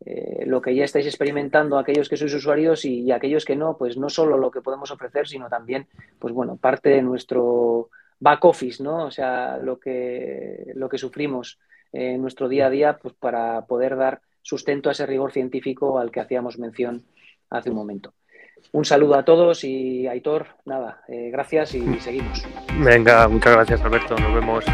eh, 0.06 0.46
lo 0.46 0.62
que 0.62 0.76
ya 0.76 0.84
estáis 0.84 1.08
experimentando 1.08 1.78
aquellos 1.78 2.08
que 2.08 2.18
sois 2.18 2.34
usuarios 2.34 2.86
y, 2.86 3.12
aquellos 3.12 3.46
que 3.46 3.56
no, 3.56 3.78
pues 3.78 3.98
no 3.98 4.10
solo 4.10 4.38
lo 4.38 4.52
que 4.52 4.62
podemos 4.62 4.92
ofrecer, 4.92 5.28
sino 5.28 5.50
también, 5.50 5.88
pues 6.20 6.34
bueno, 6.34 6.58
parte 6.58 6.90
de 6.90 7.02
nuestro 7.02 7.90
back 8.20 8.46
office, 8.46 8.84
¿no? 8.84 9.06
O 9.06 9.12
sea, 9.12 9.58
lo 9.58 9.80
que, 9.80 10.72
lo 10.76 10.90
que 10.90 10.98
sufrimos 10.98 11.60
en 11.92 12.22
nuestro 12.22 12.48
día 12.48 12.68
a 12.68 12.70
día 12.70 12.98
pues, 12.98 13.14
para 13.16 13.66
poder 13.66 13.96
dar 13.96 14.22
sustento 14.42 14.90
a 14.90 14.92
ese 14.92 15.06
rigor 15.06 15.32
científico 15.32 16.00
al 16.00 16.12
que 16.12 16.20
hacíamos 16.20 16.60
mención 16.60 17.04
hace 17.50 17.70
un 17.70 17.76
momento. 17.76 18.14
Un 18.72 18.86
saludo 18.86 19.16
a 19.16 19.24
todos 19.24 19.64
y 19.64 20.08
Aitor, 20.08 20.48
nada, 20.66 21.02
eh, 21.08 21.30
gracias 21.32 21.74
y 21.76 22.00
seguimos. 22.00 22.44
Venga, 22.80 23.28
muchas 23.28 23.54
gracias 23.54 23.82
Alberto, 23.82 24.16
nos 24.18 24.34
vemos. 24.34 24.66